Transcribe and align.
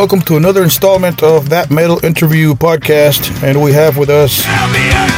Welcome 0.00 0.22
to 0.22 0.38
another 0.38 0.62
installment 0.62 1.22
of 1.22 1.50
That 1.50 1.70
Metal 1.70 2.02
Interview 2.02 2.54
podcast, 2.54 3.42
and 3.42 3.62
we 3.62 3.74
have 3.74 3.98
with 3.98 4.08
us 4.08 4.44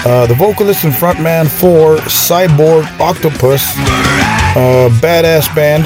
uh, 0.04 0.26
the 0.26 0.34
vocalist 0.34 0.82
and 0.82 0.92
frontman 0.92 1.46
for 1.46 1.98
Cyborg 2.08 2.82
Octopus, 2.98 3.62
a 4.56 4.90
badass 5.00 5.54
band 5.54 5.84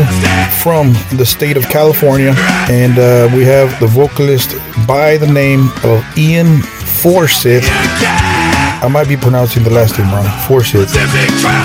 from 0.62 0.94
the 1.18 1.26
state 1.26 1.58
of 1.58 1.64
California, 1.64 2.32
and 2.70 2.98
uh, 2.98 3.28
we 3.36 3.44
have 3.44 3.78
the 3.80 3.86
vocalist 3.86 4.56
by 4.88 5.18
the 5.18 5.30
name 5.30 5.68
of 5.84 6.02
Ian 6.16 6.62
Forsythe. 6.62 8.35
I 8.82 8.88
might 8.88 9.08
be 9.08 9.16
pronouncing 9.16 9.62
the 9.62 9.70
last 9.70 9.98
name 9.98 10.10
wrong. 10.12 10.26
Forsythe. 10.46 10.90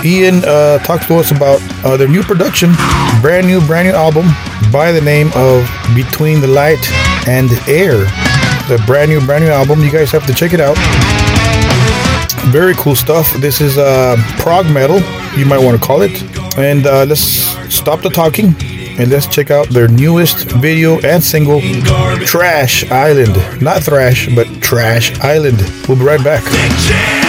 Ian 0.05 0.43
uh, 0.45 0.79
talks 0.79 1.05
to 1.07 1.15
us 1.15 1.31
about 1.31 1.61
uh, 1.83 1.97
their 1.97 2.07
new 2.07 2.23
production, 2.23 2.71
brand 3.21 3.47
new, 3.47 3.65
brand 3.67 3.87
new 3.87 3.93
album 3.93 4.27
by 4.71 4.91
the 4.91 5.01
name 5.01 5.29
of 5.35 5.69
Between 5.93 6.39
the 6.41 6.47
Light 6.47 6.81
and 7.27 7.49
the 7.49 7.61
Air. 7.67 7.97
The 8.67 8.81
brand 8.85 9.11
new, 9.11 9.19
brand 9.25 9.43
new 9.43 9.51
album. 9.51 9.81
You 9.81 9.91
guys 9.91 10.11
have 10.11 10.25
to 10.27 10.33
check 10.33 10.53
it 10.53 10.61
out. 10.61 10.77
Very 12.51 12.73
cool 12.75 12.95
stuff. 12.95 13.31
This 13.33 13.61
is 13.61 13.77
uh, 13.77 14.15
prog 14.39 14.65
metal, 14.71 14.99
you 15.37 15.45
might 15.45 15.59
want 15.59 15.79
to 15.79 15.85
call 15.85 16.01
it. 16.01 16.23
And 16.57 16.85
uh, 16.85 17.05
let's 17.05 17.21
stop 17.73 18.01
the 18.01 18.09
talking 18.09 18.55
and 19.01 19.09
let's 19.09 19.25
check 19.25 19.49
out 19.49 19.67
their 19.69 19.87
newest 19.87 20.51
video 20.51 20.99
and 21.01 21.23
single, 21.23 21.59
Trash 22.23 22.89
Island. 22.91 23.35
Not 23.59 23.83
Thrash, 23.83 24.29
but 24.35 24.45
Trash 24.61 25.19
Island. 25.21 25.57
We'll 25.87 25.97
be 25.97 26.03
right 26.03 26.23
back. 26.23 27.20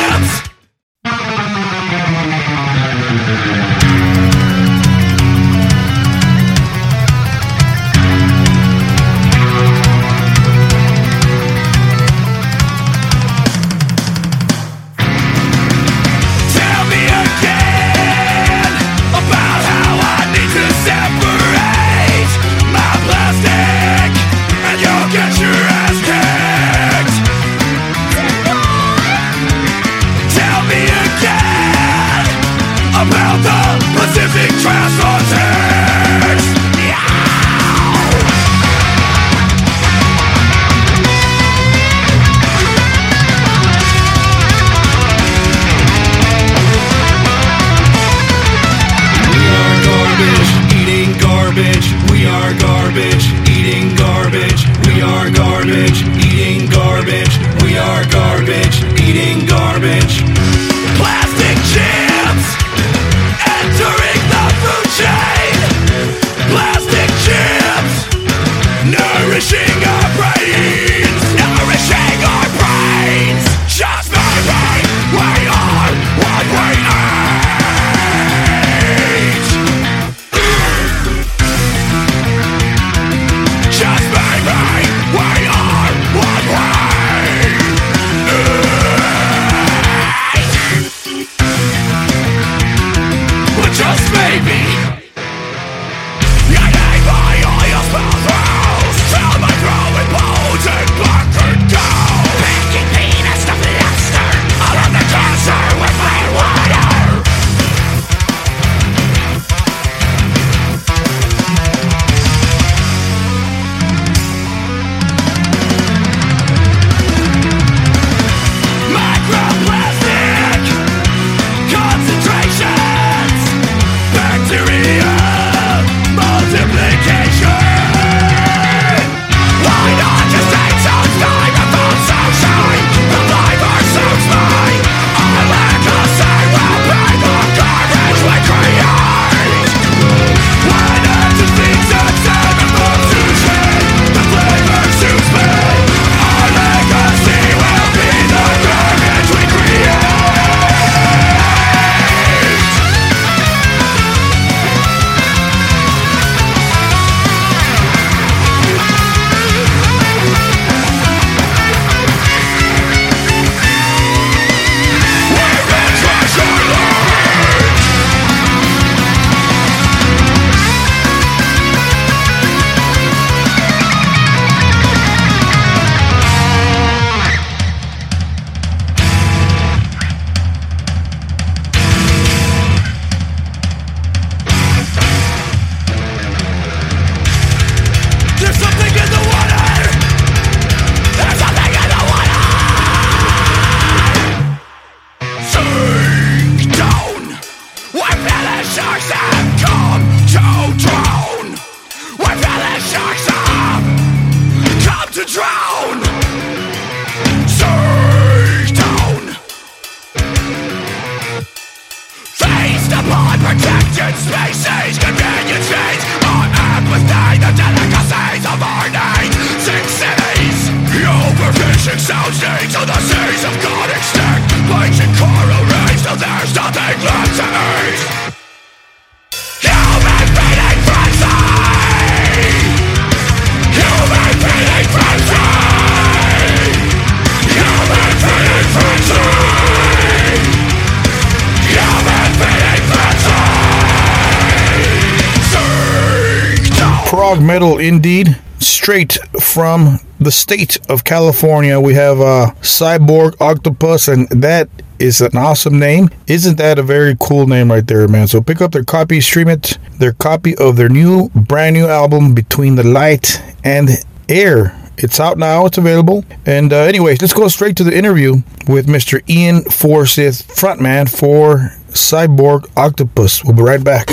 Metal 247.40 247.79
indeed. 247.79 248.38
Straight 248.58 249.19
from 249.40 249.99
the 250.20 250.31
state 250.31 250.79
of 250.88 251.05
California, 251.05 251.81
we 251.81 251.94
have 251.94 252.20
uh, 252.20 252.52
Cyborg 252.61 253.40
Octopus, 253.40 254.08
and 254.08 254.29
that 254.29 254.69
is 254.99 255.20
an 255.20 255.37
awesome 255.37 255.79
name. 255.79 256.11
Isn't 256.26 256.58
that 256.58 256.79
a 256.79 256.82
very 256.82 257.17
cool 257.19 257.46
name 257.46 257.73
right 257.73 257.87
there, 257.87 258.06
man? 258.06 258.29
So 258.29 258.40
pick 258.40 258.61
up 258.61 258.73
their 258.73 258.84
copy, 258.84 259.20
stream 259.20 259.49
it, 259.49 259.79
their 259.99 260.12
copy 260.12 260.56
of 260.56 260.76
their 260.76 260.88
new, 260.88 261.31
brand 261.31 261.75
new 261.75 261.87
album, 261.87 262.34
Between 262.34 262.76
the 262.76 262.84
Light 262.84 263.43
and 263.64 263.88
Air. 264.29 264.79
It's 264.99 265.19
out 265.19 265.38
now. 265.38 265.67
It's 265.67 265.79
available. 265.79 266.25
And 266.46 266.73
uh, 266.73 266.82
anyways, 266.82 267.20
let's 267.20 267.34
go 267.34 267.49
straight 267.49 267.76
to 267.76 267.84
the 267.84 267.96
interview 267.96 268.43
with 268.69 268.87
Mr. 268.87 269.20
Ian 269.29 269.62
Forsythe, 269.62 270.43
frontman 270.43 271.11
for 271.11 271.73
Cyborg 271.88 272.70
Octopus. 272.76 273.44
We'll 273.44 273.56
be 273.56 273.62
right 273.62 273.82
back. 273.82 274.08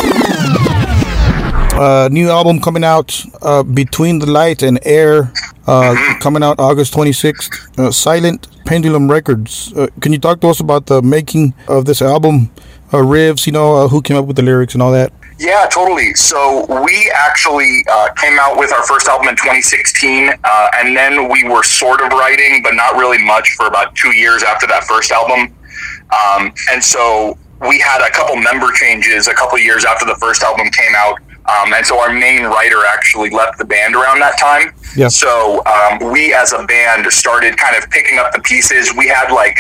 Uh, 1.79 2.09
new 2.11 2.29
album 2.29 2.59
coming 2.59 2.83
out, 2.83 3.23
uh, 3.41 3.63
Between 3.63 4.19
the 4.19 4.25
Light 4.25 4.63
and 4.63 4.79
Air, 4.83 5.31
uh, 5.65 5.95
coming 6.19 6.43
out 6.43 6.59
August 6.59 6.93
26th. 6.93 7.79
Uh, 7.79 7.89
Silent 7.89 8.49
Pendulum 8.65 9.09
Records. 9.09 9.71
Uh, 9.71 9.87
can 10.01 10.11
you 10.11 10.19
talk 10.19 10.41
to 10.41 10.49
us 10.49 10.59
about 10.59 10.87
the 10.87 11.01
making 11.01 11.53
of 11.69 11.85
this 11.85 12.01
album? 12.01 12.51
Uh, 12.91 12.97
riffs, 12.97 13.45
you 13.45 13.53
know, 13.53 13.77
uh, 13.77 13.87
who 13.87 14.01
came 14.01 14.17
up 14.17 14.25
with 14.25 14.35
the 14.35 14.41
lyrics 14.41 14.73
and 14.73 14.83
all 14.83 14.91
that? 14.91 15.13
Yeah, 15.39 15.69
totally. 15.71 16.13
So 16.15 16.65
we 16.83 17.09
actually 17.15 17.85
uh, 17.89 18.09
came 18.17 18.37
out 18.37 18.57
with 18.57 18.73
our 18.73 18.85
first 18.85 19.07
album 19.07 19.29
in 19.29 19.37
2016, 19.37 20.33
uh, 20.43 20.67
and 20.79 20.97
then 20.97 21.29
we 21.29 21.45
were 21.45 21.63
sort 21.63 22.01
of 22.01 22.11
writing, 22.11 22.61
but 22.61 22.73
not 22.73 22.97
really 22.97 23.23
much 23.23 23.51
for 23.51 23.67
about 23.67 23.95
two 23.95 24.11
years 24.11 24.43
after 24.43 24.67
that 24.67 24.83
first 24.83 25.11
album. 25.11 25.55
Um, 26.11 26.51
and 26.73 26.83
so 26.83 27.37
we 27.65 27.79
had 27.79 28.05
a 28.05 28.11
couple 28.11 28.35
member 28.35 28.69
changes 28.73 29.29
a 29.29 29.33
couple 29.33 29.57
years 29.59 29.85
after 29.85 30.05
the 30.05 30.15
first 30.15 30.43
album 30.43 30.69
came 30.71 30.93
out. 30.97 31.19
Um, 31.45 31.73
and 31.73 31.85
so 31.85 31.99
our 31.99 32.13
main 32.13 32.43
writer 32.43 32.85
actually 32.85 33.29
left 33.29 33.57
the 33.57 33.65
band 33.65 33.95
around 33.95 34.19
that 34.19 34.37
time. 34.39 34.73
Yeah. 34.95 35.07
So 35.07 35.63
um, 35.65 36.11
we 36.11 36.33
as 36.33 36.53
a 36.53 36.65
band 36.65 37.11
started 37.11 37.57
kind 37.57 37.75
of 37.75 37.89
picking 37.89 38.19
up 38.19 38.33
the 38.33 38.41
pieces. 38.41 38.93
We 38.95 39.07
had 39.07 39.31
like 39.31 39.57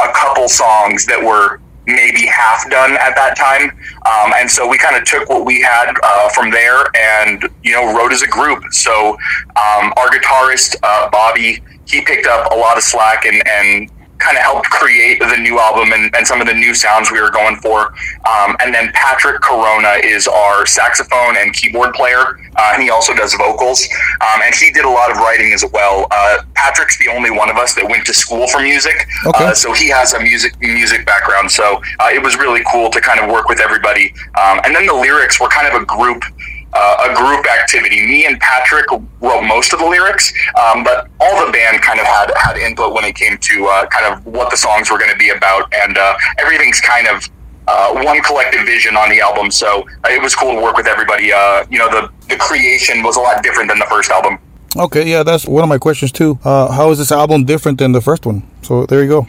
a 0.00 0.12
couple 0.12 0.48
songs 0.48 1.06
that 1.06 1.22
were 1.22 1.60
maybe 1.86 2.26
half 2.26 2.68
done 2.70 2.92
at 2.92 3.14
that 3.16 3.36
time. 3.36 3.70
Um, 4.06 4.32
and 4.36 4.50
so 4.50 4.68
we 4.68 4.78
kind 4.78 4.96
of 4.96 5.04
took 5.04 5.28
what 5.28 5.44
we 5.44 5.60
had 5.60 5.92
uh, 6.02 6.28
from 6.30 6.50
there 6.50 6.84
and, 6.96 7.48
you 7.62 7.72
know, 7.72 7.96
wrote 7.96 8.12
as 8.12 8.22
a 8.22 8.28
group. 8.28 8.62
So 8.72 9.12
um, 9.56 9.92
our 9.96 10.08
guitarist, 10.08 10.76
uh, 10.82 11.10
Bobby, 11.10 11.62
he 11.86 12.00
picked 12.02 12.26
up 12.26 12.52
a 12.52 12.56
lot 12.56 12.76
of 12.76 12.82
slack 12.82 13.24
and, 13.24 13.42
and 13.46 13.90
kind 14.20 14.36
of 14.36 14.42
helped 14.42 14.68
create 14.70 15.18
the 15.18 15.36
new 15.38 15.58
album 15.58 15.92
and, 15.92 16.14
and 16.14 16.26
some 16.26 16.40
of 16.40 16.46
the 16.46 16.54
new 16.54 16.74
sounds 16.74 17.10
we 17.10 17.20
were 17.20 17.30
going 17.30 17.56
for. 17.56 17.92
Um, 18.28 18.56
and 18.60 18.74
then 18.74 18.92
Patrick 18.92 19.40
Corona 19.40 20.00
is 20.04 20.28
our 20.28 20.66
saxophone 20.66 21.36
and 21.36 21.52
keyboard 21.52 21.94
player. 21.94 22.38
Uh, 22.56 22.72
and 22.74 22.82
he 22.82 22.90
also 22.90 23.14
does 23.14 23.34
vocals. 23.34 23.86
Um, 24.20 24.42
and 24.44 24.54
he 24.54 24.70
did 24.72 24.84
a 24.84 24.90
lot 24.90 25.10
of 25.10 25.16
writing 25.16 25.52
as 25.52 25.64
well. 25.72 26.06
Uh, 26.10 26.42
Patrick's 26.54 26.98
the 26.98 27.08
only 27.08 27.30
one 27.30 27.48
of 27.48 27.56
us 27.56 27.74
that 27.74 27.88
went 27.88 28.04
to 28.06 28.12
school 28.12 28.46
for 28.48 28.60
music. 28.60 29.06
Okay. 29.26 29.44
Uh, 29.44 29.54
so 29.54 29.72
he 29.72 29.88
has 29.88 30.12
a 30.14 30.20
music 30.20 30.54
music 30.60 31.06
background. 31.06 31.50
So 31.50 31.80
uh, 31.98 32.10
it 32.12 32.22
was 32.22 32.36
really 32.36 32.62
cool 32.70 32.90
to 32.90 33.00
kind 33.00 33.20
of 33.20 33.30
work 33.30 33.48
with 33.48 33.60
everybody. 33.60 34.12
Um, 34.40 34.60
and 34.64 34.74
then 34.74 34.86
the 34.86 34.94
lyrics 34.94 35.40
were 35.40 35.48
kind 35.48 35.66
of 35.66 35.80
a 35.80 35.86
group 35.86 36.22
uh, 36.72 37.10
a 37.10 37.14
group 37.14 37.46
activity. 37.46 38.06
Me 38.06 38.26
and 38.26 38.38
Patrick 38.40 38.86
wrote 39.20 39.42
most 39.42 39.72
of 39.72 39.78
the 39.78 39.86
lyrics, 39.86 40.32
um, 40.58 40.84
but 40.84 41.08
all 41.20 41.44
the 41.44 41.52
band 41.52 41.82
kind 41.82 42.00
of 42.00 42.06
had 42.06 42.32
had 42.36 42.56
input 42.56 42.94
when 42.94 43.04
it 43.04 43.14
came 43.14 43.38
to 43.38 43.66
uh, 43.66 43.86
kind 43.86 44.12
of 44.12 44.24
what 44.26 44.50
the 44.50 44.56
songs 44.56 44.90
were 44.90 44.98
going 44.98 45.10
to 45.10 45.18
be 45.18 45.30
about, 45.30 45.72
and 45.74 45.98
uh, 45.98 46.16
everything's 46.38 46.80
kind 46.80 47.06
of. 47.08 47.28
Uh, 47.68 48.02
one 48.02 48.20
collective 48.22 48.66
vision 48.66 48.96
on 48.96 49.08
the 49.10 49.20
album, 49.20 49.48
so 49.48 49.86
it 50.06 50.20
was 50.20 50.34
cool 50.34 50.56
to 50.56 50.60
work 50.60 50.76
with 50.76 50.88
everybody. 50.88 51.32
Uh, 51.32 51.64
you 51.70 51.78
know, 51.78 51.88
the 51.88 52.10
the 52.26 52.34
creation 52.36 53.00
was 53.00 53.16
a 53.16 53.20
lot 53.20 53.44
different 53.44 53.68
than 53.68 53.78
the 53.78 53.86
first 53.86 54.10
album. 54.10 54.38
Okay, 54.76 55.08
yeah, 55.08 55.22
that's 55.22 55.46
one 55.46 55.62
of 55.62 55.68
my 55.68 55.78
questions 55.78 56.10
too. 56.10 56.36
Uh, 56.42 56.72
how 56.72 56.90
is 56.90 56.98
this 56.98 57.12
album 57.12 57.44
different 57.44 57.78
than 57.78 57.92
the 57.92 58.00
first 58.00 58.26
one? 58.26 58.42
So 58.62 58.86
there 58.86 59.04
you 59.04 59.08
go. 59.08 59.26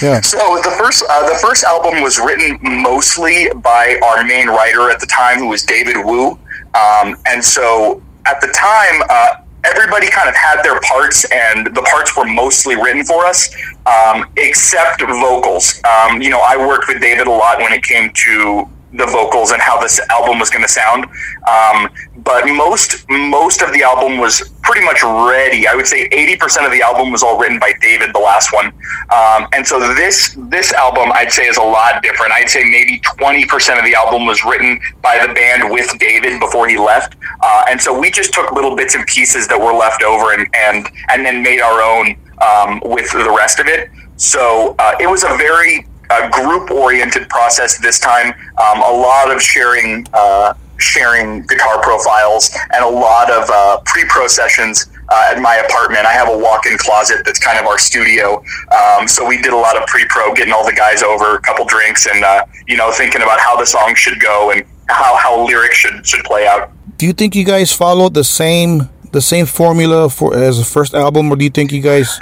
Yeah. 0.00 0.20
So 0.20 0.38
the 0.62 0.74
first 0.78 1.04
uh, 1.08 1.28
the 1.28 1.38
first 1.40 1.64
album 1.64 2.02
was 2.02 2.18
written 2.18 2.58
mostly 2.62 3.48
by 3.56 3.98
our 4.04 4.24
main 4.24 4.48
writer 4.48 4.90
at 4.90 5.00
the 5.00 5.06
time, 5.06 5.38
who 5.38 5.48
was 5.48 5.62
David 5.62 5.96
Wu. 5.96 6.38
Um, 6.74 7.16
and 7.26 7.42
so 7.44 8.02
at 8.26 8.40
the 8.40 8.48
time, 8.48 9.02
uh, 9.08 9.36
everybody 9.64 10.08
kind 10.08 10.28
of 10.28 10.34
had 10.34 10.62
their 10.62 10.80
parts, 10.80 11.24
and 11.32 11.66
the 11.74 11.82
parts 11.82 12.16
were 12.16 12.24
mostly 12.24 12.76
written 12.76 13.04
for 13.04 13.24
us, 13.24 13.48
um, 13.86 14.26
except 14.36 15.00
vocals. 15.00 15.80
Um, 15.84 16.22
you 16.22 16.30
know, 16.30 16.40
I 16.40 16.56
worked 16.56 16.88
with 16.88 17.00
David 17.00 17.26
a 17.26 17.30
lot 17.30 17.58
when 17.58 17.72
it 17.72 17.82
came 17.82 18.10
to 18.14 18.68
the 18.92 19.06
vocals 19.06 19.50
and 19.50 19.60
how 19.60 19.80
this 19.80 20.00
album 20.10 20.38
was 20.38 20.50
going 20.50 20.62
to 20.62 20.68
sound. 20.68 21.04
Um, 21.48 21.88
but 22.18 22.46
most 22.46 23.04
most 23.08 23.62
of 23.62 23.72
the 23.72 23.82
album 23.82 24.18
was 24.18 24.50
pretty 24.62 24.84
much 24.84 25.02
ready. 25.02 25.66
I 25.66 25.74
would 25.74 25.86
say 25.86 26.08
eighty 26.12 26.36
percent 26.36 26.66
of 26.66 26.72
the 26.72 26.82
album 26.82 27.12
was 27.12 27.22
all 27.22 27.38
written 27.38 27.58
by 27.58 27.72
David, 27.80 28.14
the 28.14 28.18
last 28.18 28.52
one. 28.52 28.66
Um, 29.12 29.48
and 29.52 29.66
so 29.66 29.78
this 29.94 30.36
this 30.48 30.72
album, 30.72 31.10
I'd 31.12 31.32
say, 31.32 31.46
is 31.46 31.56
a 31.56 31.62
lot 31.62 32.02
different. 32.02 32.32
I'd 32.32 32.48
say 32.48 32.64
maybe 32.64 33.00
twenty 33.00 33.44
percent 33.44 33.78
of 33.78 33.84
the 33.84 33.94
album 33.94 34.26
was 34.26 34.44
written 34.44 34.80
by 35.02 35.24
the 35.24 35.32
band 35.32 35.70
with 35.70 35.90
David 35.98 36.40
before 36.40 36.68
he 36.68 36.78
left. 36.78 37.16
Uh, 37.40 37.64
and 37.68 37.80
so 37.80 37.98
we 37.98 38.10
just 38.10 38.32
took 38.32 38.52
little 38.52 38.74
bits 38.74 38.94
and 38.94 39.06
pieces 39.06 39.48
that 39.48 39.58
were 39.58 39.72
left 39.72 40.02
over 40.02 40.32
and 40.32 40.46
and 40.54 40.88
and 41.10 41.24
then 41.24 41.42
made 41.42 41.60
our 41.60 41.82
own 41.82 42.16
um, 42.40 42.80
with 42.84 43.10
the 43.12 43.34
rest 43.36 43.60
of 43.60 43.66
it. 43.66 43.90
So 44.16 44.74
uh, 44.78 44.96
it 45.00 45.08
was 45.08 45.22
a 45.24 45.36
very 45.36 45.86
uh, 46.10 46.28
group 46.30 46.70
oriented 46.70 47.28
process 47.28 47.78
this 47.78 47.98
time. 47.98 48.32
Um, 48.58 48.82
a 48.82 48.92
lot 48.92 49.30
of 49.30 49.40
sharing 49.42 50.06
uh, 50.12 50.54
sharing 50.78 51.42
guitar 51.46 51.82
profiles 51.82 52.56
and 52.72 52.84
a 52.84 52.88
lot 52.88 53.30
of 53.30 53.48
uh, 53.50 53.80
pre 53.84 54.04
pro 54.08 54.26
sessions. 54.26 54.86
Uh, 55.10 55.32
at 55.34 55.40
my 55.40 55.56
apartment, 55.56 56.04
I 56.04 56.12
have 56.12 56.28
a 56.28 56.36
walk-in 56.36 56.76
closet 56.76 57.22
that's 57.24 57.38
kind 57.38 57.58
of 57.58 57.64
our 57.64 57.78
studio. 57.78 58.44
Um, 58.70 59.08
so 59.08 59.26
we 59.26 59.40
did 59.40 59.54
a 59.54 59.56
lot 59.56 59.74
of 59.74 59.86
pre-pro, 59.86 60.34
getting 60.34 60.52
all 60.52 60.66
the 60.66 60.74
guys 60.74 61.02
over, 61.02 61.36
a 61.36 61.40
couple 61.40 61.64
drinks, 61.64 62.06
and 62.06 62.22
uh, 62.22 62.44
you 62.66 62.76
know, 62.76 62.92
thinking 62.92 63.22
about 63.22 63.40
how 63.40 63.56
the 63.56 63.64
song 63.64 63.94
should 63.94 64.20
go 64.20 64.50
and 64.50 64.64
how, 64.90 65.16
how 65.16 65.46
lyrics 65.46 65.76
should 65.76 66.06
should 66.06 66.24
play 66.24 66.46
out. 66.46 66.70
Do 66.98 67.06
you 67.06 67.14
think 67.14 67.34
you 67.34 67.44
guys 67.44 67.72
followed 67.72 68.12
the 68.12 68.24
same 68.24 68.90
the 69.12 69.20
same 69.20 69.46
formula 69.46 70.08
for 70.08 70.36
as 70.36 70.58
the 70.58 70.64
first 70.64 70.94
album, 70.94 71.30
or 71.30 71.36
do 71.36 71.44
you 71.44 71.50
think 71.50 71.72
you 71.72 71.80
guys 71.82 72.18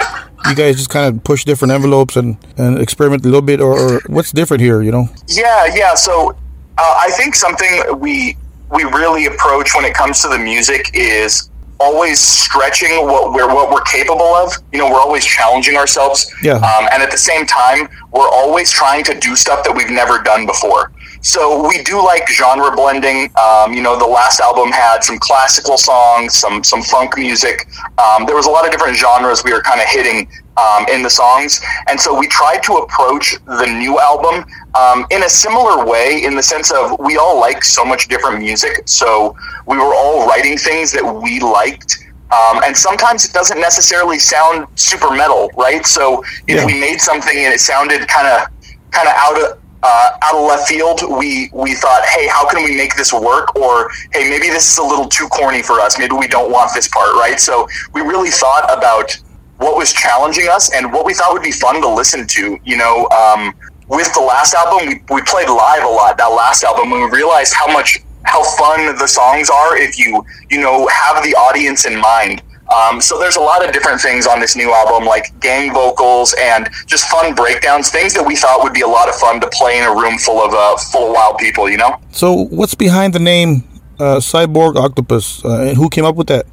you 0.47 0.55
guys 0.55 0.77
just 0.77 0.89
kind 0.89 1.13
of 1.13 1.23
push 1.23 1.43
different 1.43 1.73
envelopes 1.73 2.15
and, 2.15 2.37
and 2.57 2.79
experiment 2.79 3.23
a 3.23 3.27
little 3.27 3.41
bit, 3.41 3.59
or, 3.59 3.77
or 3.77 4.01
what's 4.07 4.31
different 4.31 4.61
here? 4.61 4.81
You 4.81 4.91
know? 4.91 5.09
Yeah, 5.27 5.65
yeah. 5.73 5.93
So 5.95 6.31
uh, 6.77 6.95
I 6.99 7.09
think 7.11 7.35
something 7.35 7.99
we 7.99 8.37
we 8.71 8.83
really 8.83 9.25
approach 9.25 9.75
when 9.75 9.85
it 9.85 9.93
comes 9.93 10.21
to 10.21 10.27
the 10.27 10.37
music 10.37 10.91
is 10.93 11.49
always 11.79 12.19
stretching 12.19 13.05
what 13.05 13.33
we're 13.33 13.47
what 13.47 13.71
we're 13.71 13.81
capable 13.81 14.33
of. 14.35 14.51
You 14.71 14.79
know, 14.79 14.89
we're 14.89 14.99
always 14.99 15.25
challenging 15.25 15.75
ourselves. 15.75 16.31
Yeah. 16.43 16.55
Um, 16.55 16.87
and 16.91 17.03
at 17.03 17.11
the 17.11 17.17
same 17.17 17.45
time, 17.45 17.87
we're 18.11 18.29
always 18.29 18.71
trying 18.71 19.03
to 19.05 19.19
do 19.19 19.35
stuff 19.35 19.63
that 19.63 19.75
we've 19.75 19.89
never 19.89 20.19
done 20.19 20.45
before. 20.45 20.91
So 21.27 21.67
we 21.67 21.83
do 21.83 22.01
like 22.01 22.25
genre 22.29 22.73
blending. 22.73 23.29
Um, 23.35 23.73
you 23.73 23.81
know, 23.81 23.99
the 23.99 24.07
last 24.07 24.39
album 24.39 24.71
had 24.71 25.03
some 25.03 25.19
classical 25.19 25.77
songs, 25.77 26.33
some 26.33 26.63
some 26.63 26.81
funk 26.81 27.17
music. 27.17 27.67
Um, 27.97 28.25
there 28.25 28.37
was 28.37 28.45
a 28.45 28.49
lot 28.49 28.63
of 28.65 28.71
different 28.71 28.95
genres 28.95 29.43
we 29.43 29.51
were 29.51 29.61
kind 29.61 29.81
of 29.81 29.87
hitting 29.87 30.29
um, 30.55 30.85
in 30.87 31.03
the 31.03 31.09
songs, 31.09 31.59
and 31.89 31.99
so 31.99 32.17
we 32.17 32.27
tried 32.27 32.63
to 32.63 32.75
approach 32.75 33.35
the 33.45 33.65
new 33.65 33.99
album 33.99 34.45
um, 34.75 35.05
in 35.11 35.23
a 35.23 35.29
similar 35.29 35.85
way, 35.85 36.23
in 36.23 36.33
the 36.33 36.41
sense 36.41 36.71
of 36.71 36.97
we 36.97 37.17
all 37.17 37.37
like 37.37 37.61
so 37.61 37.83
much 37.83 38.07
different 38.07 38.39
music. 38.39 38.83
So 38.85 39.35
we 39.65 39.75
were 39.75 39.93
all 39.93 40.25
writing 40.27 40.57
things 40.57 40.93
that 40.93 41.03
we 41.03 41.41
liked. 41.41 42.05
Um, 42.31 42.61
and 42.63 42.75
sometimes 42.75 43.25
it 43.25 43.33
doesn't 43.33 43.59
necessarily 43.59 44.17
sound 44.17 44.65
super 44.75 45.11
metal, 45.11 45.49
right? 45.57 45.85
So 45.85 46.23
if 46.47 46.55
Yeah. 46.59 46.65
we 46.65 46.79
made 46.79 47.01
something 47.01 47.37
and 47.37 47.53
it 47.53 47.59
sounded 47.59 48.07
kind 48.07 48.27
of 48.27 48.47
kind 48.91 49.07
of 49.09 49.13
out 49.17 49.41
of 49.41 49.57
uh, 49.83 50.09
out 50.23 50.35
of 50.35 50.45
left 50.45 50.67
field, 50.67 51.01
we 51.17 51.49
we 51.53 51.75
thought, 51.75 52.03
hey, 52.05 52.27
how 52.27 52.47
can 52.47 52.63
we 52.63 52.75
make 52.75 52.95
this 52.95 53.13
work? 53.13 53.55
Or 53.55 53.89
hey, 54.11 54.29
maybe 54.29 54.49
this 54.49 54.71
is 54.71 54.77
a 54.77 54.83
little 54.83 55.07
too 55.07 55.27
corny 55.27 55.61
for 55.61 55.79
us. 55.79 55.99
Maybe 55.99 56.15
we 56.15 56.27
don't 56.27 56.51
want 56.51 56.71
this 56.73 56.87
part, 56.87 57.13
right? 57.15 57.39
So 57.39 57.67
we 57.93 58.01
really 58.01 58.29
thought 58.29 58.65
about 58.75 59.15
what 59.57 59.75
was 59.75 59.93
challenging 59.93 60.47
us 60.49 60.73
and 60.73 60.91
what 60.91 61.05
we 61.05 61.13
thought 61.13 61.33
would 61.33 61.43
be 61.43 61.51
fun 61.51 61.81
to 61.81 61.89
listen 61.89 62.27
to. 62.27 62.57
You 62.63 62.77
know, 62.77 63.07
um, 63.09 63.53
with 63.87 64.13
the 64.13 64.21
last 64.21 64.53
album, 64.53 64.87
we, 64.87 65.15
we 65.15 65.21
played 65.23 65.49
live 65.49 65.83
a 65.83 65.89
lot. 65.89 66.17
That 66.17 66.27
last 66.27 66.63
album, 66.63 66.91
we 66.91 67.03
realized 67.09 67.53
how 67.53 67.71
much 67.71 67.99
how 68.23 68.43
fun 68.43 68.95
the 68.97 69.07
songs 69.07 69.49
are 69.49 69.77
if 69.77 69.97
you 69.97 70.23
you 70.49 70.59
know 70.59 70.87
have 70.87 71.23
the 71.23 71.33
audience 71.35 71.85
in 71.85 71.99
mind. 71.99 72.41
Um, 72.75 72.99
so 72.99 73.17
there's 73.17 73.37
a 73.37 73.41
lot 73.41 73.65
of 73.65 73.71
different 73.71 74.01
things 74.01 74.27
on 74.27 74.39
this 74.39 74.55
new 74.55 74.73
album, 74.73 75.07
like 75.07 75.37
gang 75.39 75.73
vocals 75.73 76.35
and 76.39 76.69
just 76.85 77.07
fun 77.07 77.33
breakdowns, 77.33 77.89
things 77.89 78.13
that 78.13 78.25
we 78.25 78.35
thought 78.35 78.61
would 78.63 78.73
be 78.73 78.81
a 78.81 78.87
lot 78.87 79.07
of 79.07 79.15
fun 79.15 79.39
to 79.41 79.49
play 79.53 79.77
in 79.77 79.85
a 79.85 79.93
room 79.93 80.17
full 80.17 80.41
of 80.41 80.53
uh, 80.53 80.75
full 80.91 81.07
of 81.07 81.13
wild 81.13 81.37
people. 81.37 81.69
You 81.69 81.77
know. 81.77 81.99
So 82.11 82.45
what's 82.45 82.75
behind 82.75 83.13
the 83.13 83.19
name 83.19 83.63
uh, 83.99 84.17
Cyborg 84.17 84.75
Octopus, 84.75 85.43
uh, 85.43 85.61
and 85.61 85.77
who 85.77 85.89
came 85.89 86.05
up 86.05 86.15
with 86.15 86.27
that? 86.27 86.45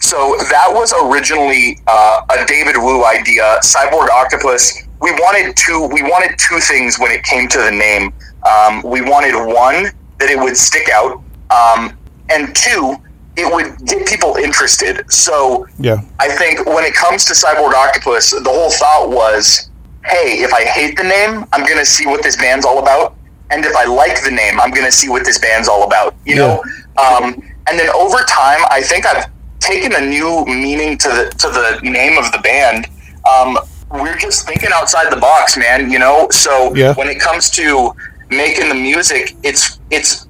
So 0.00 0.36
that 0.50 0.68
was 0.70 0.94
originally 1.04 1.78
uh, 1.86 2.22
a 2.30 2.44
David 2.46 2.76
Wu 2.76 3.04
idea. 3.04 3.58
Cyborg 3.62 4.08
Octopus. 4.08 4.84
We 5.00 5.12
wanted 5.12 5.56
two. 5.56 5.88
We 5.92 6.02
wanted 6.02 6.38
two 6.38 6.58
things 6.58 6.98
when 6.98 7.12
it 7.12 7.22
came 7.22 7.48
to 7.48 7.58
the 7.58 7.70
name. 7.70 8.12
Um, 8.48 8.82
we 8.82 9.00
wanted 9.00 9.34
one 9.34 9.90
that 10.18 10.30
it 10.30 10.38
would 10.38 10.56
stick 10.56 10.88
out, 10.88 11.22
um, 11.50 11.96
and 12.30 12.54
two, 12.56 12.96
it 13.38 13.52
would 13.54 13.86
get 13.86 14.06
people 14.06 14.34
interested. 14.36 15.10
So 15.10 15.66
Yeah. 15.78 15.98
I 16.18 16.28
think 16.28 16.66
when 16.66 16.84
it 16.84 16.94
comes 16.94 17.24
to 17.26 17.34
Cyborg 17.34 17.72
Octopus, 17.72 18.30
the 18.32 18.50
whole 18.50 18.70
thought 18.70 19.10
was, 19.10 19.70
hey, 20.04 20.40
if 20.42 20.52
I 20.52 20.64
hate 20.64 20.96
the 20.96 21.04
name, 21.04 21.44
I'm 21.52 21.64
going 21.64 21.78
to 21.78 21.86
see 21.86 22.06
what 22.06 22.22
this 22.22 22.36
band's 22.36 22.66
all 22.66 22.78
about. 22.80 23.14
And 23.50 23.64
if 23.64 23.74
I 23.76 23.84
like 23.84 24.22
the 24.24 24.30
name, 24.30 24.60
I'm 24.60 24.70
going 24.70 24.84
to 24.86 24.92
see 24.92 25.08
what 25.08 25.24
this 25.24 25.38
band's 25.38 25.68
all 25.68 25.84
about. 25.84 26.14
You 26.26 26.36
know? 26.36 26.62
Um, 26.98 27.40
and 27.68 27.78
then 27.78 27.88
over 27.90 28.18
time, 28.28 28.60
I 28.70 28.82
think 28.82 29.06
I've 29.06 29.26
taken 29.60 29.92
a 29.94 30.00
new 30.00 30.44
meaning 30.46 30.98
to 30.98 31.08
the, 31.08 31.30
to 31.38 31.48
the 31.48 31.80
name 31.88 32.18
of 32.18 32.30
the 32.32 32.38
band. 32.38 32.86
Um, 33.32 33.58
we're 33.90 34.16
just 34.16 34.46
thinking 34.46 34.70
outside 34.74 35.10
the 35.12 35.16
box, 35.20 35.56
man, 35.56 35.90
you 35.90 35.98
know? 35.98 36.28
So 36.30 36.74
Yeah. 36.74 36.94
when 36.94 37.08
it 37.08 37.20
comes 37.20 37.50
to 37.50 37.92
making 38.30 38.68
the 38.68 38.74
music, 38.74 39.36
it's, 39.42 39.78
it's, 39.90 40.26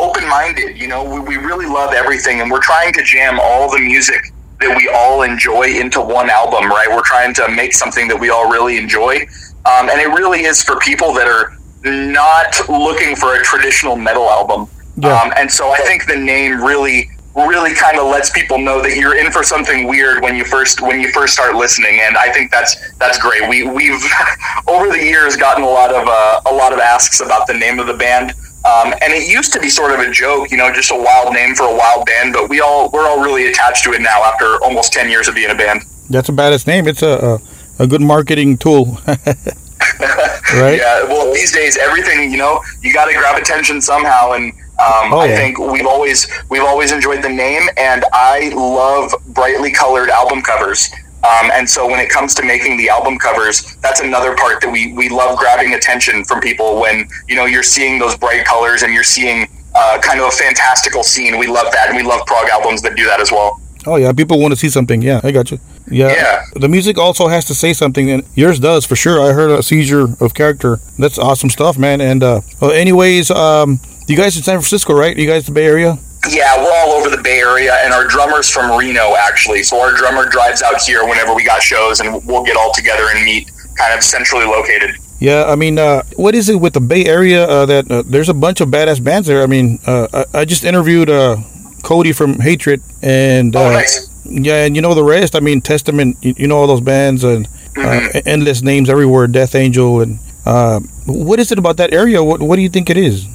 open-minded 0.00 0.76
you 0.76 0.88
know? 0.88 1.04
We, 1.04 1.20
we 1.20 1.36
really 1.36 1.66
love 1.66 1.92
everything 1.92 2.40
and 2.40 2.50
we're 2.50 2.62
trying 2.62 2.92
to 2.94 3.02
jam 3.02 3.38
all 3.40 3.70
the 3.70 3.80
music 3.80 4.32
that 4.60 4.76
we 4.76 4.88
all 4.88 5.22
enjoy 5.22 5.68
into 5.68 6.00
one 6.00 6.28
album 6.28 6.68
right? 6.68 6.88
We're 6.90 7.02
trying 7.04 7.34
to 7.34 7.48
make 7.48 7.72
something 7.72 8.08
that 8.08 8.18
we 8.18 8.30
all 8.30 8.50
really 8.50 8.76
enjoy. 8.76 9.26
Um, 9.66 9.88
and 9.88 10.00
it 10.00 10.08
really 10.08 10.42
is 10.42 10.62
for 10.62 10.78
people 10.78 11.12
that 11.14 11.28
are 11.28 11.56
not 11.84 12.68
looking 12.68 13.16
for 13.16 13.36
a 13.36 13.42
traditional 13.42 13.96
metal 13.96 14.28
album. 14.28 14.68
Yeah. 14.96 15.16
um, 15.16 15.32
and 15.36 15.50
so 15.50 15.70
i 15.70 15.78
think 15.78 16.06
the 16.06 16.16
name 16.16 16.62
really 16.62 17.08
really 17.36 17.74
kind 17.74 17.96
of 17.96 18.08
lets 18.08 18.30
people 18.30 18.58
know 18.58 18.82
that 18.82 18.96
you're 18.96 19.16
in 19.16 19.30
for 19.30 19.42
something 19.42 19.86
weird 19.86 20.22
when 20.22 20.34
you 20.34 20.44
first 20.44 20.82
when 20.82 21.00
you 21.00 21.10
first 21.12 21.32
start 21.32 21.54
listening 21.54 22.00
and 22.00 22.16
i 22.16 22.30
think 22.30 22.50
that's 22.50 22.76
that's 22.98 23.18
great. 23.18 23.48
We 23.48 23.62
we've 23.64 24.02
over 24.68 24.88
the 24.88 25.02
years 25.02 25.36
gotten 25.36 25.64
a 25.64 25.68
lot 25.68 25.90
of 25.90 26.06
uh, 26.06 26.40
a 26.46 26.54
lot 26.54 26.72
of 26.72 26.78
asks 26.78 27.20
about 27.20 27.46
the 27.46 27.54
name 27.54 27.78
of 27.78 27.86
the 27.86 27.94
band 27.94 28.34
um, 28.64 28.92
and 29.00 29.12
it 29.12 29.28
used 29.30 29.52
to 29.54 29.60
be 29.60 29.68
sort 29.70 29.92
of 29.92 30.00
a 30.00 30.10
joke, 30.10 30.50
you 30.50 30.56
know, 30.56 30.72
just 30.72 30.90
a 30.90 30.96
wild 30.96 31.32
name 31.34 31.54
for 31.54 31.64
a 31.64 31.74
wild 31.74 32.06
band. 32.06 32.32
But 32.32 32.48
we 32.48 32.60
all 32.60 32.90
we're 32.90 33.06
all 33.06 33.20
really 33.20 33.46
attached 33.46 33.84
to 33.84 33.92
it 33.92 34.00
now 34.02 34.22
after 34.22 34.62
almost 34.62 34.92
ten 34.92 35.08
years 35.08 35.28
of 35.28 35.34
being 35.34 35.50
a 35.50 35.54
band. 35.54 35.82
That's 36.10 36.28
a 36.28 36.32
badass 36.32 36.66
name. 36.66 36.86
It's 36.88 37.02
a 37.02 37.38
a, 37.78 37.84
a 37.84 37.86
good 37.86 38.00
marketing 38.02 38.58
tool, 38.58 38.98
right? 39.06 40.78
Yeah. 40.78 41.04
Well, 41.04 41.32
these 41.32 41.52
days 41.52 41.76
everything, 41.78 42.30
you 42.30 42.38
know, 42.38 42.62
you 42.82 42.92
got 42.92 43.06
to 43.06 43.14
grab 43.14 43.40
attention 43.40 43.80
somehow, 43.80 44.32
and 44.32 44.52
um, 44.52 45.12
Oh, 45.12 45.20
I 45.20 45.28
think 45.28 45.58
we've 45.58 45.86
always 45.86 46.26
we've 46.48 46.62
always 46.64 46.92
enjoyed 46.92 47.22
the 47.22 47.28
name, 47.28 47.62
and 47.76 48.04
I 48.12 48.50
love 48.54 49.12
brightly 49.28 49.72
colored 49.72 50.10
album 50.10 50.42
covers. 50.42 50.90
Um, 51.22 51.50
and 51.52 51.68
so 51.68 51.86
when 51.86 52.00
it 52.00 52.08
comes 52.08 52.34
to 52.36 52.42
making 52.42 52.76
the 52.78 52.88
album 52.88 53.18
covers, 53.18 53.76
that's 53.76 54.00
another 54.00 54.34
part 54.36 54.60
that 54.62 54.70
we, 54.70 54.92
we 54.94 55.08
love 55.08 55.38
grabbing 55.38 55.74
attention 55.74 56.24
from 56.24 56.40
people 56.40 56.80
when, 56.80 57.08
you 57.28 57.36
know, 57.36 57.44
you're 57.44 57.62
seeing 57.62 57.98
those 57.98 58.16
bright 58.16 58.44
colors 58.46 58.82
and 58.82 58.94
you're 58.94 59.04
seeing 59.04 59.46
uh, 59.74 59.98
kind 60.02 60.18
of 60.18 60.28
a 60.28 60.30
fantastical 60.30 61.02
scene. 61.02 61.38
We 61.38 61.46
love 61.46 61.70
that. 61.72 61.88
And 61.88 61.96
we 61.96 62.02
love 62.02 62.24
prog 62.26 62.48
albums 62.48 62.80
that 62.82 62.96
do 62.96 63.04
that 63.06 63.20
as 63.20 63.30
well. 63.30 63.60
Oh 63.86 63.96
yeah, 63.96 64.12
people 64.12 64.38
want 64.38 64.52
to 64.52 64.56
see 64.56 64.68
something. 64.68 65.00
Yeah, 65.00 65.20
I 65.24 65.32
got 65.32 65.50
you. 65.50 65.58
Yeah. 65.90 66.08
Yeah. 66.12 66.44
The 66.54 66.68
music 66.68 66.98
also 66.98 67.28
has 67.28 67.46
to 67.46 67.54
say 67.54 67.72
something, 67.72 68.10
and 68.10 68.22
yours 68.34 68.60
does 68.60 68.84
for 68.84 68.94
sure. 68.94 69.22
I 69.22 69.32
heard 69.32 69.50
a 69.50 69.62
seizure 69.62 70.06
of 70.20 70.34
character. 70.34 70.78
That's 70.98 71.18
awesome 71.18 71.48
stuff, 71.48 71.78
man. 71.78 72.00
And 72.00 72.22
uh, 72.22 72.42
well, 72.60 72.72
anyways, 72.72 73.30
um, 73.30 73.80
you 74.06 74.16
guys 74.16 74.36
in 74.36 74.42
San 74.42 74.56
Francisco, 74.56 74.92
right? 74.92 75.16
You 75.16 75.26
guys 75.26 75.46
the 75.46 75.52
Bay 75.52 75.64
Area? 75.64 75.98
Yeah, 76.28 76.62
we're 76.62 76.72
all 76.72 76.92
over 76.92 77.08
the 77.08 77.20
Bay 77.22 77.38
Area, 77.40 77.74
and 77.82 77.92
our 77.94 78.06
drummer's 78.06 78.50
from 78.50 78.76
Reno, 78.78 79.16
actually. 79.16 79.62
So 79.62 79.80
our 79.80 79.94
drummer 79.96 80.28
drives 80.28 80.62
out 80.62 80.80
here 80.82 81.04
whenever 81.06 81.34
we 81.34 81.44
got 81.44 81.62
shows, 81.62 82.00
and 82.00 82.24
we'll 82.26 82.44
get 82.44 82.56
all 82.56 82.72
together 82.72 83.06
and 83.14 83.24
meet 83.24 83.50
kind 83.76 83.94
of 83.94 84.02
centrally 84.04 84.44
located. 84.44 84.96
Yeah, 85.18 85.44
I 85.46 85.54
mean, 85.56 85.78
uh, 85.78 86.02
what 86.16 86.34
is 86.34 86.48
it 86.48 86.56
with 86.60 86.74
the 86.74 86.80
Bay 86.80 87.04
Area 87.06 87.44
uh, 87.46 87.66
that 87.66 87.90
uh, 87.90 88.02
there's 88.06 88.28
a 88.28 88.34
bunch 88.34 88.60
of 88.60 88.68
badass 88.68 89.02
bands 89.02 89.26
there? 89.28 89.42
I 89.42 89.46
mean, 89.46 89.78
uh, 89.86 90.08
I, 90.34 90.40
I 90.40 90.44
just 90.44 90.64
interviewed 90.64 91.08
uh, 91.10 91.38
Cody 91.82 92.12
from 92.12 92.38
Hatriot, 92.38 92.80
and 93.02 93.56
Oh, 93.56 93.66
uh, 93.68 93.72
nice. 93.72 94.08
yeah, 94.24 94.64
and 94.66 94.76
you 94.76 94.82
know 94.82 94.94
the 94.94 95.04
rest. 95.04 95.34
I 95.34 95.40
mean, 95.40 95.60
Testament, 95.62 96.16
you, 96.22 96.34
you 96.36 96.46
know 96.46 96.58
all 96.58 96.66
those 96.66 96.80
bands 96.82 97.24
and 97.24 97.48
Mm-hmm. 97.70 98.28
endless 98.28 98.62
names 98.62 98.90
everywhere, 98.90 99.26
Death 99.28 99.54
Angel, 99.54 100.00
and 100.00 100.18
uh, 100.44 100.80
what 101.06 101.38
is 101.38 101.52
it 101.52 101.58
about 101.58 101.76
that 101.76 101.94
area? 101.94 102.22
What 102.22 102.42
What 102.42 102.56
do 102.56 102.62
you 102.62 102.68
think 102.68 102.90
it 102.90 102.96
is? 102.96 103.26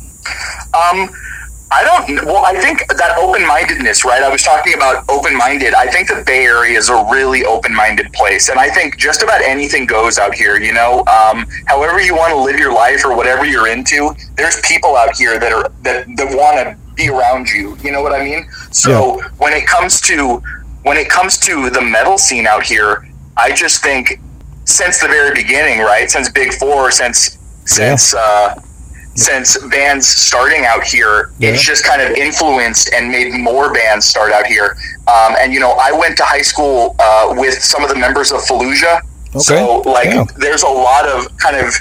Um, 0.74 1.10
I 1.72 1.84
don't. 1.84 2.26
Well, 2.26 2.46
I 2.46 2.54
think 2.60 2.88
that 2.88 3.18
open-mindedness, 3.18 4.06
right? 4.06 4.22
I 4.22 4.30
was 4.30 4.44
talking 4.44 4.76
about 4.76 5.04
open-minded. 5.10 5.74
I 5.74 5.88
think 5.88 6.08
the 6.10 6.24
Bay 6.26 6.46
Area 6.46 6.78
is 6.78 6.90
a 6.90 7.06
really 7.12 7.44
open-minded 7.44 8.14
place, 8.14 8.50
and 8.50 8.60
I 8.60 8.70
think 8.70 8.98
just 8.98 9.24
about 9.24 9.42
anything 9.42 9.86
goes 9.86 10.20
out 10.20 10.36
here. 10.36 10.60
You 10.60 10.74
know, 10.74 11.04
um, 11.08 11.46
however 11.66 12.00
you 12.00 12.16
want 12.16 12.32
to 12.34 12.40
live 12.40 12.60
your 12.60 12.72
life 12.74 13.04
or 13.04 13.16
whatever 13.16 13.46
you're 13.46 13.68
into, 13.68 14.16
there's 14.38 14.62
people 14.62 14.96
out 14.96 15.16
here 15.18 15.40
that 15.40 15.52
are 15.52 15.70
that 15.82 16.06
that 16.18 16.38
want 16.38 16.58
to 16.58 16.78
be 16.94 17.10
around 17.10 17.50
you. 17.50 17.76
You 17.84 17.92
know 17.92 18.02
what 18.04 18.14
I 18.14 18.24
mean? 18.24 18.48
So 18.72 19.20
when 19.38 19.52
it 19.54 19.66
comes 19.66 20.00
to 20.02 20.42
when 20.84 20.98
it 20.98 21.10
comes 21.10 21.40
to 21.40 21.72
the 21.72 21.82
metal 21.82 22.20
scene 22.20 22.46
out 22.46 22.64
here, 22.64 23.08
I 23.38 23.52
just 23.52 23.82
think 23.82 24.20
since 24.66 25.00
the 25.00 25.08
very 25.08 25.34
beginning, 25.34 25.80
right? 25.80 26.10
Since 26.12 26.30
Big 26.30 26.54
Four, 26.54 26.92
since 26.92 27.40
since. 27.66 28.14
Uh, 28.14 28.62
since 29.16 29.58
bands 29.70 30.06
starting 30.08 30.66
out 30.66 30.84
here, 30.84 31.32
it's 31.40 31.64
just 31.64 31.84
kind 31.86 32.02
of 32.02 32.12
influenced 32.12 32.94
and 32.94 33.10
made 33.10 33.32
more 33.34 33.74
bands 33.74 34.06
start 34.06 34.32
out 34.32 34.46
here. 34.46 34.76
Um, 35.08 35.36
and 35.40 35.54
you 35.54 35.60
know, 35.60 35.72
I 35.80 35.92
went 35.92 36.18
to 36.18 36.24
high 36.26 36.42
school 36.42 36.96
uh, 37.00 37.34
with 37.38 37.56
some 37.56 37.84
of 37.84 37.90
the 37.90 37.96
members 37.96 38.32
of 38.32 38.40
Fallujah, 38.42 39.00
so 39.40 39.82
like, 39.86 40.06
Yeah. 40.08 40.26
there's 40.38 40.64
a 40.64 40.68
lot 40.70 41.08
of 41.08 41.36
kind 41.38 41.56
of 41.58 41.74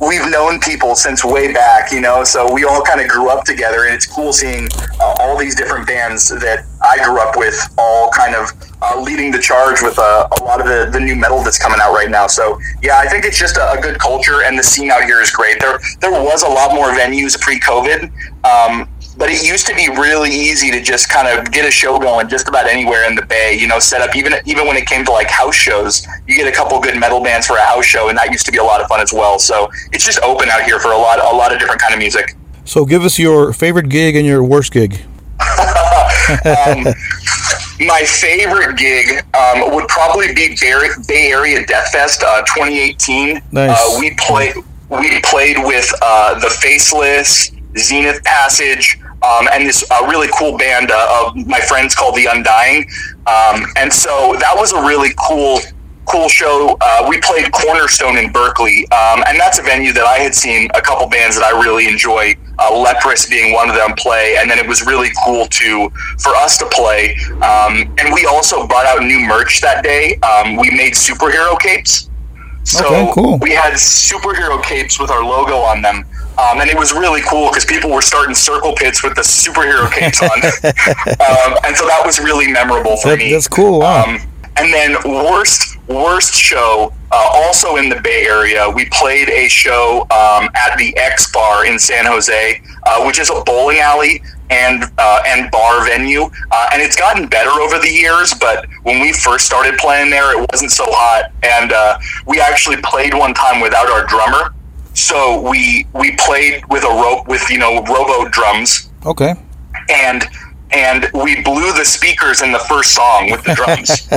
we've 0.00 0.28
known 0.30 0.58
people 0.60 0.94
since 0.94 1.24
way 1.24 1.52
back, 1.52 1.92
you 1.92 2.00
know. 2.00 2.24
So 2.24 2.52
we 2.52 2.64
all 2.64 2.82
kind 2.82 3.00
of 3.00 3.08
grew 3.08 3.28
up 3.28 3.44
together, 3.44 3.84
and 3.84 3.94
it's 3.94 4.06
cool 4.06 4.32
seeing 4.32 4.68
uh, 5.00 5.16
all 5.20 5.36
these 5.36 5.54
different 5.54 5.86
bands 5.86 6.28
that 6.28 6.64
I 6.82 7.02
grew 7.04 7.20
up 7.20 7.36
with, 7.36 7.56
all 7.78 8.10
kind 8.10 8.34
of 8.34 8.50
uh, 8.82 9.00
leading 9.00 9.30
the 9.30 9.38
charge 9.38 9.82
with 9.82 9.98
uh, 9.98 10.28
a 10.40 10.44
lot 10.44 10.60
of 10.60 10.66
the, 10.66 10.90
the 10.90 11.00
new 11.00 11.14
metal 11.14 11.42
that's 11.42 11.58
coming 11.58 11.78
out 11.82 11.92
right 11.92 12.10
now. 12.10 12.26
So 12.26 12.58
yeah, 12.82 12.98
I 12.98 13.06
think 13.08 13.24
it's 13.24 13.38
just 13.38 13.56
a, 13.56 13.72
a 13.72 13.80
good 13.80 13.98
culture, 13.98 14.42
and 14.42 14.58
the 14.58 14.62
scene 14.62 14.90
out 14.90 15.04
here 15.04 15.20
is 15.20 15.30
great. 15.30 15.60
There 15.60 15.78
there 16.00 16.12
was 16.12 16.42
a 16.42 16.48
lot 16.48 16.74
more 16.74 16.88
venues 16.88 17.40
pre-COVID. 17.40 18.10
Um, 18.44 18.88
but 19.16 19.28
it 19.28 19.44
used 19.44 19.66
to 19.66 19.74
be 19.74 19.88
really 19.88 20.30
easy 20.30 20.70
to 20.70 20.80
just 20.80 21.10
kind 21.10 21.28
of 21.28 21.52
get 21.52 21.66
a 21.66 21.70
show 21.70 21.98
going 21.98 22.28
just 22.28 22.48
about 22.48 22.66
anywhere 22.66 23.06
in 23.06 23.14
the 23.14 23.26
bay. 23.26 23.54
You 23.58 23.66
know, 23.66 23.78
set 23.78 24.00
up 24.00 24.16
even 24.16 24.32
even 24.46 24.66
when 24.66 24.76
it 24.76 24.86
came 24.86 25.04
to 25.04 25.12
like 25.12 25.28
house 25.28 25.54
shows, 25.54 26.06
you 26.30 26.36
get 26.36 26.46
a 26.46 26.52
couple 26.52 26.78
good 26.80 26.98
metal 26.98 27.20
bands 27.20 27.46
for 27.46 27.56
a 27.56 27.62
house 27.62 27.84
show, 27.84 28.08
and 28.08 28.16
that 28.16 28.30
used 28.30 28.46
to 28.46 28.52
be 28.52 28.58
a 28.58 28.64
lot 28.64 28.80
of 28.80 28.86
fun 28.86 29.00
as 29.00 29.12
well. 29.12 29.38
So 29.38 29.68
it's 29.92 30.04
just 30.04 30.20
open 30.20 30.48
out 30.48 30.62
here 30.62 30.78
for 30.78 30.92
a 30.92 30.98
lot 30.98 31.18
a 31.18 31.36
lot 31.36 31.52
of 31.52 31.58
different 31.58 31.80
kind 31.80 31.92
of 31.92 31.98
music. 31.98 32.36
So 32.64 32.84
give 32.84 33.04
us 33.04 33.18
your 33.18 33.52
favorite 33.52 33.88
gig 33.88 34.14
and 34.14 34.24
your 34.24 34.44
worst 34.44 34.72
gig. 34.72 35.00
Um, 36.46 36.86
my 37.80 38.02
favorite 38.04 38.76
gig 38.76 39.24
um, 39.34 39.74
would 39.74 39.88
probably 39.88 40.28
be 40.32 40.54
Bay, 40.60 40.88
Bay 41.08 41.30
Area 41.32 41.66
Death 41.66 41.90
Fest 41.90 42.22
uh, 42.22 42.42
2018. 42.42 43.40
Nice. 43.50 43.70
Uh, 43.70 43.98
we 43.98 44.14
played 44.14 44.54
we 44.90 45.20
played 45.22 45.56
with 45.58 45.92
uh, 46.02 46.38
the 46.38 46.50
Faceless, 46.50 47.50
Zenith 47.78 48.22
Passage, 48.24 49.00
um, 49.22 49.48
and 49.52 49.66
this 49.66 49.84
uh, 49.90 50.06
really 50.08 50.28
cool 50.36 50.58
band 50.58 50.90
uh, 50.90 51.24
of 51.26 51.36
my 51.46 51.60
friends 51.60 51.94
called 51.94 52.16
the 52.16 52.26
Undying. 52.26 52.86
Um, 53.26 53.66
and 53.76 53.92
so 53.92 54.36
that 54.40 54.54
was 54.56 54.72
a 54.72 54.80
really 54.82 55.10
cool 55.16 55.60
cool 56.10 56.28
show. 56.28 56.76
Uh, 56.80 57.06
we 57.08 57.20
played 57.20 57.50
Cornerstone 57.52 58.16
in 58.18 58.32
Berkeley, 58.32 58.84
um, 58.90 59.22
and 59.28 59.38
that's 59.38 59.58
a 59.58 59.62
venue 59.62 59.92
that 59.92 60.04
I 60.04 60.18
had 60.18 60.34
seen 60.34 60.68
a 60.74 60.80
couple 60.80 61.08
bands 61.08 61.36
that 61.38 61.44
I 61.44 61.58
really 61.62 61.88
enjoy. 61.88 62.34
Uh, 62.58 62.76
Leprous 62.78 63.28
being 63.28 63.52
one 63.54 63.70
of 63.70 63.76
them 63.76 63.94
play, 63.96 64.36
and 64.38 64.50
then 64.50 64.58
it 64.58 64.66
was 64.68 64.84
really 64.86 65.08
cool 65.24 65.46
to 65.46 65.90
for 66.18 66.34
us 66.36 66.58
to 66.58 66.66
play. 66.66 67.16
Um, 67.42 67.94
and 67.98 68.12
we 68.12 68.26
also 68.26 68.66
brought 68.66 68.86
out 68.86 69.02
new 69.02 69.20
merch 69.20 69.60
that 69.62 69.82
day. 69.84 70.16
Um, 70.20 70.56
we 70.56 70.70
made 70.70 70.92
superhero 70.94 71.58
capes. 71.58 72.10
So 72.64 72.84
Okay, 72.84 73.10
cool. 73.14 73.38
we 73.38 73.52
had 73.52 73.72
superhero 73.74 74.62
capes 74.62 75.00
with 75.00 75.10
our 75.10 75.24
logo 75.24 75.56
on 75.56 75.80
them. 75.80 76.04
Um, 76.38 76.60
and 76.60 76.70
it 76.70 76.76
was 76.78 76.92
really 76.92 77.20
cool 77.22 77.48
because 77.48 77.64
people 77.66 77.90
were 77.90 78.00
starting 78.02 78.34
circle 78.34 78.74
pits 78.74 79.02
with 79.02 79.14
the 79.14 79.22
superhero 79.22 79.90
capes 79.92 80.22
on. 80.22 80.28
um, 80.68 81.58
and 81.64 81.76
so 81.76 81.86
that 81.86 82.02
was 82.04 82.18
really 82.20 82.50
memorable 82.50 82.96
for 82.98 83.10
That- 83.10 83.18
me. 83.18 83.32
that's 83.32 83.48
cool, 83.48 83.82
huh? 83.82 84.04
Um, 84.06 84.20
and 84.56 84.72
then 84.72 84.96
worst 85.04 85.69
worst 85.90 86.34
show, 86.34 86.92
uh, 87.12 87.28
also 87.34 87.76
in 87.76 87.88
the 87.88 88.00
Bay 88.00 88.24
Area, 88.26 88.68
we 88.70 88.86
played 88.86 89.28
a 89.28 89.48
show 89.48 90.02
um, 90.10 90.48
at 90.54 90.76
the 90.78 90.96
X 90.96 91.30
Bar 91.32 91.66
in 91.66 91.78
San 91.78 92.06
Jose, 92.06 92.62
uh, 92.86 93.02
which 93.04 93.18
is 93.18 93.30
a 93.30 93.42
bowling 93.44 93.78
alley 93.78 94.22
and 94.50 94.84
uh, 94.98 95.22
and 95.26 95.50
bar 95.50 95.84
venue. 95.84 96.22
Uh, 96.50 96.66
and 96.72 96.80
it's 96.82 96.96
gotten 96.96 97.26
better 97.28 97.50
over 97.50 97.78
the 97.78 97.90
years, 97.90 98.32
but 98.40 98.66
when 98.84 99.00
we 99.00 99.12
first 99.12 99.46
started 99.46 99.76
playing 99.78 100.10
there, 100.10 100.40
it 100.40 100.48
wasn't 100.52 100.70
so 100.70 100.84
hot. 100.88 101.30
And 101.42 101.72
uh, 101.72 101.98
we 102.26 102.40
actually 102.40 102.76
played 102.82 103.14
one 103.14 103.34
time 103.34 103.60
without 103.60 103.88
our 103.90 104.06
drummer. 104.06 104.54
So 104.94 105.48
we 105.48 105.86
we 105.94 106.16
played 106.16 106.62
with 106.68 106.84
a 106.84 106.88
rope 106.88 107.28
with 107.28 107.48
you 107.50 107.58
know 107.58 107.82
robo 107.84 108.28
drums 108.28 108.90
Okay. 109.06 109.34
and 109.88 110.24
and 110.72 111.08
we 111.14 111.42
blew 111.42 111.72
the 111.72 111.84
speakers 111.84 112.42
in 112.42 112.52
the 112.52 112.58
first 112.60 112.94
song 112.94 113.30
with 113.30 113.42
the 113.44 113.54
drums. 113.60 114.08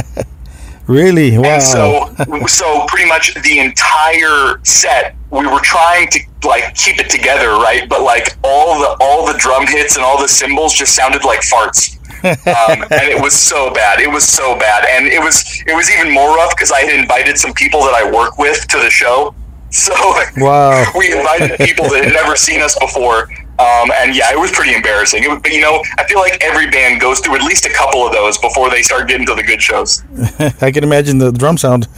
Really? 0.87 1.37
Wow. 1.37 1.45
And 1.45 1.63
so, 1.63 2.45
so 2.47 2.85
pretty 2.87 3.07
much 3.07 3.33
the 3.43 3.59
entire 3.59 4.59
set, 4.63 5.15
we 5.31 5.47
were 5.47 5.61
trying 5.61 6.09
to 6.09 6.19
like 6.45 6.75
keep 6.75 6.99
it 6.99 7.09
together, 7.09 7.51
right? 7.51 7.87
But 7.87 8.01
like 8.03 8.37
all 8.43 8.79
the 8.79 8.97
all 8.99 9.25
the 9.25 9.37
drum 9.37 9.65
hits 9.65 9.95
and 9.95 10.03
all 10.03 10.19
the 10.21 10.27
cymbals 10.27 10.73
just 10.73 10.95
sounded 10.95 11.23
like 11.23 11.39
farts. 11.41 11.97
um, 12.23 12.81
and 12.91 13.09
it 13.09 13.21
was 13.21 13.33
so 13.33 13.73
bad. 13.73 13.99
It 13.99 14.11
was 14.11 14.23
so 14.25 14.57
bad, 14.59 14.85
and 14.89 15.07
it 15.07 15.19
was 15.19 15.63
it 15.65 15.75
was 15.75 15.89
even 15.89 16.11
more 16.13 16.35
rough 16.35 16.55
because 16.55 16.71
I 16.71 16.81
had 16.81 16.99
invited 16.99 17.37
some 17.37 17.53
people 17.53 17.81
that 17.81 17.93
I 17.93 18.09
work 18.09 18.37
with 18.37 18.67
to 18.67 18.77
the 18.77 18.89
show. 18.89 19.33
So 19.69 19.93
Wow. 20.37 20.85
we 20.97 21.13
invited 21.17 21.57
people 21.59 21.89
that 21.89 22.03
had 22.03 22.13
never 22.13 22.35
seen 22.35 22.61
us 22.61 22.77
before, 22.77 23.27
um, 23.59 23.91
and 23.95 24.15
yeah, 24.15 24.31
it 24.31 24.39
was 24.39 24.51
pretty 24.51 24.73
embarrassing. 24.75 25.23
Was- 25.29 25.39
but 25.41 25.51
you 25.51 25.61
know, 25.61 25.83
I 25.97 26.05
feel 26.05 26.19
like 26.19 26.37
every 26.43 26.69
band 26.69 26.99
goes 27.01 27.19
through 27.19 27.35
at 27.35 27.43
least 27.43 27.65
a 27.65 27.69
couple 27.73 28.05
of 28.05 28.11
those 28.13 28.37
before 28.37 28.69
they 28.69 28.81
start 28.81 29.07
getting 29.07 29.25
to 29.27 29.35
the 29.35 29.43
good 29.43 29.61
shows. 29.61 30.03
I 30.61 30.71
can 30.71 30.83
imagine 30.83 31.17
the 31.19 31.31
drum 31.31 31.57
sound. 31.57 31.87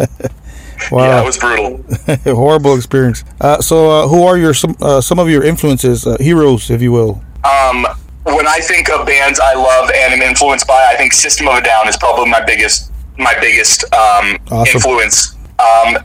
wow. 0.91 1.03
Yeah, 1.05 1.21
it 1.21 1.25
was 1.25 1.37
brutal. 1.37 1.83
horrible 2.35 2.75
experience. 2.75 3.23
Uh, 3.39 3.61
so, 3.61 3.89
uh, 3.89 4.07
who 4.07 4.23
are 4.23 4.37
your 4.37 4.53
some 4.53 4.75
uh, 4.81 4.99
some 5.01 5.19
of 5.19 5.29
your 5.29 5.43
influences, 5.43 6.05
uh, 6.05 6.17
heroes, 6.19 6.69
if 6.69 6.81
you 6.81 6.91
will? 6.91 7.21
Um, 7.45 7.85
when 8.23 8.47
I 8.47 8.59
think 8.59 8.89
of 8.89 9.05
bands 9.05 9.39
I 9.39 9.53
love 9.53 9.89
and 9.95 10.13
am 10.13 10.21
influenced 10.21 10.67
by, 10.67 10.87
I 10.91 10.95
think 10.97 11.13
System 11.13 11.47
of 11.47 11.55
a 11.55 11.61
Down 11.61 11.87
is 11.87 11.95
probably 11.95 12.29
my 12.29 12.43
biggest 12.43 12.91
my 13.17 13.33
biggest 13.39 13.83
um, 13.93 14.37
Awesome. 14.51 14.75
influence. 14.75 15.35
Um, 15.59 15.97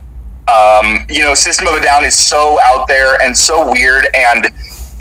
um, 0.47 1.05
you 1.09 1.23
know, 1.23 1.33
System 1.33 1.67
of 1.67 1.73
a 1.73 1.81
Down 1.81 2.05
is 2.05 2.15
so 2.15 2.57
out 2.63 2.87
there 2.87 3.21
and 3.21 3.35
so 3.37 3.69
weird, 3.71 4.07
and 4.13 4.45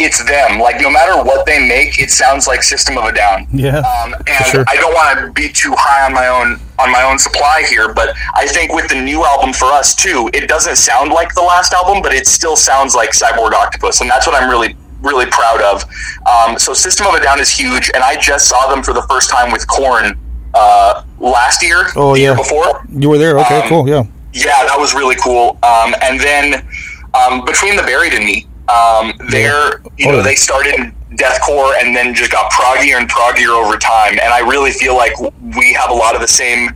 it's 0.00 0.22
them. 0.24 0.58
Like 0.58 0.80
no 0.80 0.90
matter 0.90 1.16
what 1.22 1.46
they 1.46 1.58
make, 1.68 1.98
it 1.98 2.10
sounds 2.10 2.46
like 2.46 2.62
System 2.62 2.96
of 2.98 3.04
a 3.04 3.12
Down. 3.12 3.46
Yeah, 3.52 3.78
Um, 3.78 4.14
and 4.14 4.46
sure. 4.46 4.64
I 4.68 4.76
don't 4.76 4.94
want 4.94 5.18
to 5.20 5.32
be 5.32 5.48
too 5.52 5.74
high 5.76 6.04
on 6.06 6.12
my 6.12 6.28
own 6.28 6.58
on 6.78 6.90
my 6.90 7.02
own 7.02 7.18
supply 7.18 7.62
here, 7.68 7.92
but 7.92 8.14
I 8.34 8.46
think 8.46 8.72
with 8.72 8.88
the 8.88 9.00
new 9.00 9.24
album 9.24 9.52
for 9.52 9.66
us 9.66 9.94
too, 9.94 10.30
it 10.32 10.48
doesn't 10.48 10.76
sound 10.76 11.12
like 11.12 11.34
the 11.34 11.42
last 11.42 11.74
album, 11.74 12.00
but 12.02 12.14
it 12.14 12.26
still 12.26 12.56
sounds 12.56 12.94
like 12.94 13.10
Cyborg 13.10 13.52
Octopus, 13.52 14.00
and 14.00 14.08
that's 14.10 14.26
what 14.26 14.34
I'm 14.40 14.48
really 14.48 14.76
really 15.02 15.26
proud 15.26 15.60
of. 15.62 15.84
Um, 16.30 16.58
so 16.58 16.74
System 16.74 17.06
of 17.06 17.14
a 17.14 17.20
Down 17.22 17.40
is 17.40 17.48
huge, 17.50 17.90
and 17.94 18.02
I 18.04 18.16
just 18.16 18.48
saw 18.48 18.66
them 18.68 18.82
for 18.82 18.92
the 18.92 19.02
first 19.02 19.30
time 19.30 19.50
with 19.52 19.66
Korn 19.66 20.18
uh, 20.54 21.02
last 21.18 21.62
year, 21.62 21.84
Oh, 21.96 22.12
the 22.14 22.20
year 22.20 22.30
yeah. 22.32 22.36
before. 22.36 22.84
You 22.90 23.08
were 23.08 23.16
there. 23.18 23.38
Okay, 23.38 23.62
Um, 23.62 23.68
cool. 23.68 23.88
Yeah. 23.88 24.02
Yeah, 24.32 24.64
that 24.66 24.76
was 24.78 24.94
really 24.94 25.16
cool. 25.16 25.58
Um, 25.62 25.94
and 26.02 26.20
then 26.20 26.66
um, 27.14 27.44
between 27.46 27.76
the 27.76 27.82
buried 27.82 28.12
and 28.14 28.24
me, 28.24 28.46
um, 28.72 29.12
they're 29.30 29.80
you 29.98 30.06
know 30.10 30.18
Oh. 30.18 30.22
they 30.22 30.34
started 30.36 30.74
in 30.74 30.94
deathcore 31.16 31.74
and 31.82 31.94
then 31.96 32.14
just 32.14 32.30
got 32.30 32.50
proggier 32.52 32.96
and 32.98 33.08
proggier 33.10 33.48
over 33.50 33.76
time. 33.76 34.12
And 34.12 34.32
I 34.32 34.40
really 34.40 34.70
feel 34.70 34.94
like 34.96 35.12
we 35.58 35.72
have 35.72 35.90
a 35.90 35.94
lot 35.94 36.14
of 36.14 36.20
the 36.20 36.28
same 36.28 36.70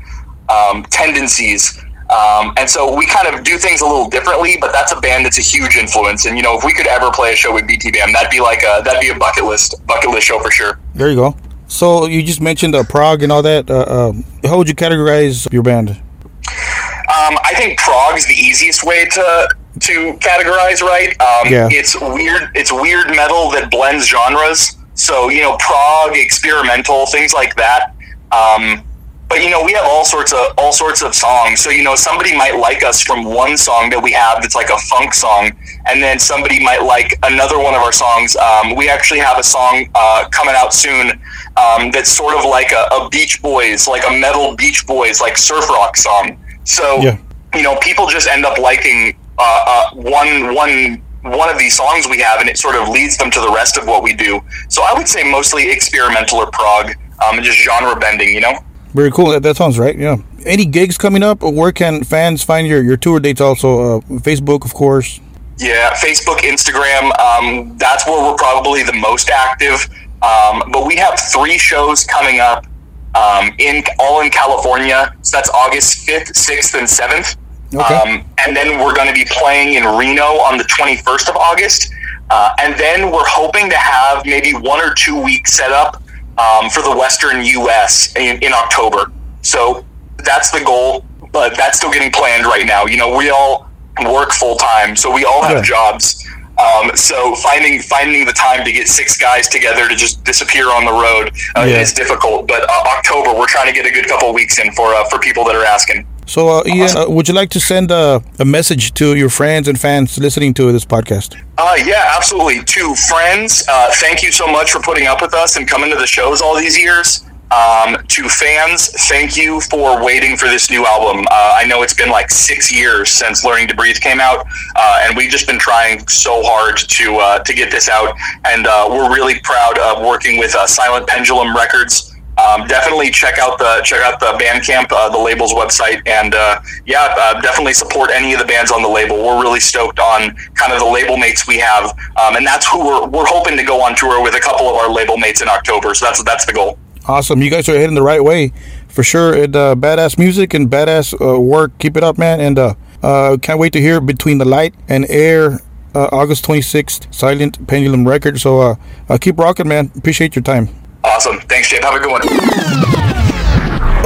um, 0.49 0.83
tendencies. 0.91 1.79
Um, 2.11 2.53
and 2.59 2.69
so 2.69 2.95
we 2.95 3.07
kind 3.07 3.27
of 3.33 3.45
do 3.45 3.57
things 3.59 3.81
a 3.81 3.87
little 3.87 4.09
differently, 4.11 4.57
but 4.61 4.73
that's 4.73 4.93
a 4.93 5.01
band 5.01 5.25
that's 5.25 5.39
a 5.39 5.43
huge 5.43 5.77
influence. 5.77 6.27
And 6.27 6.37
you 6.37 6.43
know, 6.43 6.57
if 6.59 6.65
we 6.65 6.75
could 6.75 6.87
ever 6.87 7.11
play 7.11 7.33
a 7.33 7.37
show 7.37 7.55
with 7.55 7.65
BTBAM, 7.65 8.13
that'd 8.13 8.31
be 8.31 8.41
like 8.41 8.63
a 8.63 8.83
that'd 8.85 9.01
be 9.01 9.09
a 9.09 9.15
bucket 9.19 9.45
list 9.45 9.75
bucket 9.87 10.11
list 10.11 10.27
show 10.27 10.39
for 10.41 10.51
sure. 10.51 10.79
There 10.95 11.09
you 11.09 11.17
go. 11.17 11.37
So 11.67 12.05
you 12.07 12.23
just 12.23 12.41
mentioned 12.43 12.75
uh, 12.75 12.85
prog 12.85 13.23
and 13.23 13.33
all 13.33 13.43
that. 13.43 13.71
Uh, 13.71 13.75
uh, 13.79 14.13
how 14.45 14.59
would 14.59 14.69
you 14.69 14.75
categorize 14.75 15.51
your 15.53 15.63
band? 15.63 15.91
Um, 15.91 17.39
I 17.43 17.53
think 17.57 17.79
prog's 17.79 18.27
the 18.27 18.35
easiest 18.35 18.85
way 18.85 19.07
to 19.07 19.49
to 19.81 20.15
categorize, 20.15 20.83
right? 20.83 21.11
Um, 21.21 21.53
Yeah. 21.53 21.69
It's 21.71 21.95
weird. 22.01 22.51
It's 22.55 22.73
weird 22.73 23.09
metal 23.11 23.51
that 23.53 23.71
blends 23.71 24.07
genres. 24.07 24.77
So 24.95 25.29
you 25.29 25.43
know, 25.43 25.57
prog, 25.59 26.13
experimental, 26.17 27.07
things 27.07 27.33
like 27.33 27.57
that. 27.57 27.95
Um, 28.33 28.83
but 29.29 29.43
you 29.43 29.51
know, 29.51 29.65
we 29.65 29.73
have 29.73 29.85
all 29.87 30.05
sorts 30.05 30.33
of 30.33 30.53
all 30.59 30.73
sorts 30.73 31.03
of 31.03 31.15
songs. 31.15 31.61
So 31.61 31.71
you 31.71 31.83
know, 31.83 31.95
somebody 31.97 32.37
might 32.37 32.57
like 32.59 32.85
us 32.85 33.03
from 33.03 33.25
one 33.25 33.57
song 33.57 33.91
that 33.91 34.01
we 34.01 34.13
have 34.13 34.43
that's 34.43 34.55
like 34.55 34.69
a 34.71 34.77
funk 34.79 35.15
song, 35.15 35.51
and 35.87 36.01
then 36.03 36.19
somebody 36.19 36.63
might 36.63 36.83
like 36.83 37.19
another 37.25 37.59
one 37.59 37.75
of 37.75 37.81
our 37.83 37.91
songs. 37.93 38.37
Um, 38.37 38.77
we 38.77 38.89
actually 38.89 39.21
have 39.21 39.39
a 39.39 39.43
song 39.43 39.89
uh, 39.95 40.29
coming 40.31 40.55
out 40.57 40.73
soon 40.75 41.11
um, 41.57 41.91
that's 41.91 42.11
sort 42.11 42.35
of 42.37 42.45
like 42.45 42.71
a, 42.73 42.87
a 42.95 43.09
Beach 43.09 43.41
Boys, 43.43 43.89
like 43.89 44.05
a 44.09 44.13
metal 44.13 44.55
Beach 44.57 44.87
Boys, 44.87 45.21
like 45.21 45.37
surf 45.37 45.69
rock 45.71 45.97
song. 45.97 46.39
So 46.65 46.99
Yeah. 47.01 47.17
you 47.55 47.63
know, 47.63 47.77
people 47.81 48.07
just 48.07 48.29
end 48.29 48.45
up 48.45 48.59
liking 48.59 49.17
uh, 49.39 49.65
uh, 49.67 49.91
one 49.95 50.55
one 50.55 51.03
one 51.23 51.49
of 51.49 51.59
these 51.59 51.77
songs 51.77 52.07
we 52.09 52.19
have, 52.19 52.41
and 52.41 52.49
it 52.49 52.59
sort 52.59 52.77
of 52.77 52.89
leads 52.89 53.17
them 53.17 53.31
to 53.31 53.41
the 53.41 53.51
rest 53.51 53.77
of 53.77 53.87
what 53.87 54.03
we 54.03 54.15
do. 54.15 54.41
So 54.69 54.83
I 54.83 54.93
would 54.97 55.09
say 55.09 55.29
mostly 55.31 55.71
experimental 55.71 56.39
or 56.39 56.51
prog, 56.51 56.91
um, 57.27 57.37
and 57.37 57.45
just 57.45 57.59
genre 57.59 57.97
bending. 57.97 58.35
You 58.35 58.41
know. 58.41 58.59
Very 58.95 59.11
cool. 59.11 59.31
That, 59.31 59.43
that 59.43 59.57
sounds 59.57 59.79
right. 59.79 59.99
Yeah. 59.99 60.19
Any 60.47 60.65
gigs 60.67 60.97
coming 60.97 61.23
up? 61.23 61.43
Where 61.43 61.73
can 61.73 62.05
fans 62.05 62.45
find 62.45 62.67
your, 62.67 62.81
your 62.83 62.97
tour 62.97 63.19
dates? 63.19 63.41
Also, 63.41 63.99
uh, 63.99 64.01
Facebook, 64.21 64.65
of 64.65 64.73
course. 64.73 65.21
Yeah, 65.59 65.95
Facebook, 65.95 66.39
Instagram. 66.39 67.17
Um, 67.19 67.77
that's 67.77 68.07
where 68.07 68.23
we're 68.23 68.37
probably 68.37 68.83
the 68.85 68.93
most 68.93 69.31
active. 69.31 69.89
Um, 70.23 70.71
but 70.73 70.87
we 70.87 70.97
have 70.97 71.19
three 71.19 71.59
shows 71.59 72.05
coming 72.05 72.39
up 72.41 72.67
um, 73.15 73.53
in 73.59 73.83
all 73.99 74.21
in 74.21 74.31
California. 74.31 75.15
So 75.23 75.37
that's 75.37 75.51
August 75.51 76.07
fifth, 76.07 76.37
sixth, 76.37 76.75
and 76.75 76.89
seventh. 76.89 77.37
Okay. 77.75 77.95
Um, 77.95 78.25
and 78.47 78.57
then 78.57 78.79
we're 78.79 78.95
going 78.95 79.09
to 79.09 79.15
be 79.15 79.25
playing 79.31 79.75
in 79.75 79.85
Reno 79.85 80.25
on 80.43 80.59
the 80.59 80.65
twenty 80.65 80.97
first 80.97 81.29
of 81.29 81.37
August. 81.37 81.93
Uh, 82.31 82.51
and 82.61 82.75
then 82.79 83.11
we're 83.13 83.27
hoping 83.27 83.69
to 83.71 83.77
have 83.77 84.25
maybe 84.25 84.53
one 84.53 84.81
or 84.81 84.95
two 84.95 85.21
weeks 85.23 85.53
set 85.53 85.71
up 85.73 86.03
um, 86.39 86.71
for 86.71 86.83
the 86.83 86.95
Western 86.97 87.45
U.S. 87.45 88.15
in, 88.17 88.39
in 88.43 88.53
October. 88.53 89.13
So 89.43 89.85
that's 90.25 90.51
the 90.51 90.61
goal, 90.65 91.05
but 91.33 91.55
that's 91.57 91.77
still 91.79 91.93
getting 91.93 92.11
planned 92.11 92.47
right 92.47 92.67
now. 92.67 92.87
You 92.87 92.97
know, 92.97 93.15
we 93.17 93.29
all 93.31 93.69
work 94.07 94.33
full 94.33 94.57
time, 94.57 94.97
so 94.97 95.13
we 95.13 95.25
all 95.25 95.43
have 95.43 95.59
Yeah. 95.59 95.63
jobs. 95.63 96.27
Um, 96.57 96.95
so 96.95 97.35
finding 97.35 97.81
finding 97.83 98.25
the 98.25 98.33
time 98.33 98.65
to 98.65 98.73
get 98.73 98.87
six 98.89 99.17
guys 99.19 99.49
together 99.49 99.89
to 99.89 99.95
just 99.97 100.23
disappear 100.25 100.71
on 100.71 100.85
the 100.85 100.93
road 100.93 101.33
uh, 101.57 101.63
Yeah. 101.69 101.81
is 101.81 101.93
difficult. 101.93 102.47
But 102.49 102.63
uh, 102.71 102.85
October, 102.97 103.35
we're 103.39 103.47
trying 103.49 103.67
to 103.67 103.73
get 103.73 103.87
a 103.87 103.91
good 103.91 104.07
couple 104.07 104.29
of 104.29 104.35
weeks 104.35 104.59
in 104.61 104.73
for 104.73 104.95
uh, 104.95 105.05
for 105.11 105.19
people 105.19 105.45
that 105.45 105.57
are 105.57 105.65
asking. 105.65 106.07
So, 106.27 106.49
uh, 106.49 106.63
Ian, 106.67 106.89
uh, 106.97 107.05
would 107.09 107.29
you 107.29 107.35
like 107.35 107.51
to 107.51 107.61
send 107.61 107.93
uh, 107.93 108.21
a 108.39 108.45
message 108.45 108.95
to 108.95 109.15
your 109.15 109.29
friends 109.29 109.69
and 109.69 109.79
fans 109.79 110.19
listening 110.19 110.55
to 110.55 110.73
this 110.73 110.85
podcast? 110.85 111.37
Uh, 111.59 111.77
yeah, 111.85 112.13
absolutely. 112.17 112.65
To 112.65 112.95
friends, 112.95 113.65
uh, 113.69 113.91
thank 113.95 114.23
you 114.23 114.33
so 114.33 114.47
much 114.47 114.71
for 114.71 114.81
putting 114.81 115.07
up 115.07 115.21
with 115.21 115.35
us 115.35 115.57
and 115.57 115.69
coming 115.69 115.91
to 115.91 115.97
the 115.97 116.07
shows 116.07 116.41
all 116.41 116.57
these 116.57 116.79
years. 116.79 117.25
Um, 117.51 117.99
to 118.09 118.29
fans, 118.29 118.89
thank 119.07 119.37
you 119.37 119.61
for 119.61 120.03
waiting 120.03 120.37
for 120.37 120.47
this 120.49 120.71
new 120.71 120.87
album. 120.87 121.25
Uh, 121.31 121.55
I 121.57 121.67
know 121.67 121.83
it's 121.83 121.95
been 121.95 122.11
like 122.11 122.31
six 122.31 122.73
years 122.73 123.11
since 123.11 123.45
Learning 123.45 123.69
to 123.69 123.77
Breathe 123.77 124.01
came 124.01 124.19
out, 124.19 124.47
uh, 124.75 125.03
and 125.03 125.17
we've 125.17 125.31
just 125.31 125.47
been 125.47 125.59
trying 125.59 126.09
so 126.09 126.43
hard 126.43 126.79
to 126.79 127.17
uh, 127.17 127.39
to 127.41 127.55
get 127.55 127.71
this 127.71 127.89
out. 127.89 128.17
And 128.47 128.65
we're 128.91 129.15
really 129.15 129.39
proud 129.41 129.79
of 129.79 130.03
working 130.03 130.39
with 130.39 130.53
Silent 130.53 131.07
Pendulum 131.07 131.55
Records. 131.55 132.14
Um, 132.45 132.67
definitely 132.67 133.11
check 133.11 133.39
out 133.39 133.59
the 133.59 133.81
check 133.85 134.03
out 134.03 134.21
the 134.21 134.37
Bandcamp, 134.39 134.87
uh, 134.91 135.09
the 135.09 135.19
label's 135.19 135.53
website, 135.53 136.07
and 136.07 136.35
uh, 136.35 136.61
yeah, 136.85 137.15
uh, 137.19 137.41
definitely 137.41 137.73
support 137.73 138.11
any 138.11 138.33
of 138.33 138.39
the 138.39 138.45
bands 138.45 138.71
on 138.71 138.83
the 138.83 138.89
label. 138.89 139.17
We're 139.17 139.43
really 139.43 139.61
stoked 139.61 139.99
on 139.99 140.35
kind 140.55 140.73
of 140.73 140.81
the 140.81 140.87
label 140.87 141.17
mates 141.17 141.47
we 141.49 141.59
have, 141.59 141.85
um, 142.17 142.37
and 142.37 142.47
that's 142.47 142.67
who 142.67 142.85
we're 142.85 143.07
we're 143.07 143.27
hoping 143.27 143.57
to 143.57 143.65
go 143.65 143.81
on 143.81 143.95
tour 143.97 144.23
with 144.23 144.35
a 144.35 144.41
couple 144.41 144.69
of 144.69 144.77
our 144.77 144.91
label 144.91 145.17
mates 145.17 145.41
in 145.41 145.49
October. 145.49 145.95
So 145.95 146.07
that's 146.07 146.23
that's 146.25 146.45
the 146.45 146.53
goal. 146.53 146.79
Awesome. 147.07 147.43
You 147.43 147.51
guys 147.51 147.69
are 147.69 147.79
heading 147.79 147.95
the 147.95 148.03
right 148.03 148.23
way 148.23 148.53
for 148.89 149.03
sure. 149.03 149.35
And 149.35 149.55
uh, 149.55 149.75
badass 149.75 150.19
music 150.19 150.55
and 150.55 150.71
badass 150.71 151.15
uh, 151.21 151.39
work. 151.39 151.79
Keep 151.79 151.97
it 151.99 152.05
up, 152.05 152.17
man. 152.17 152.41
And 152.41 152.59
uh, 152.59 152.75
uh, 153.03 153.37
can't 153.41 153.59
wait 153.59 153.73
to 153.75 153.81
hear 153.81 154.01
Between 154.01 154.39
the 154.39 154.47
Light 154.47 154.75
and 154.89 155.05
Air, 155.11 155.61
August 155.95 156.47
26th, 156.47 157.13
Silent 157.15 157.67
Pendulum 157.67 158.09
Record. 158.09 158.41
So 158.41 158.79
keep 159.21 159.39
rocking, 159.39 159.69
man. 159.69 159.93
Appreciate 159.97 160.35
your 160.35 160.43
time. 160.43 160.69
Awesome. 161.05 161.39
Thanks, 161.41 161.69
Jake. 161.69 161.85
Have 161.85 161.95
a 161.95 162.01
good 162.01 162.11
one. 162.11 162.23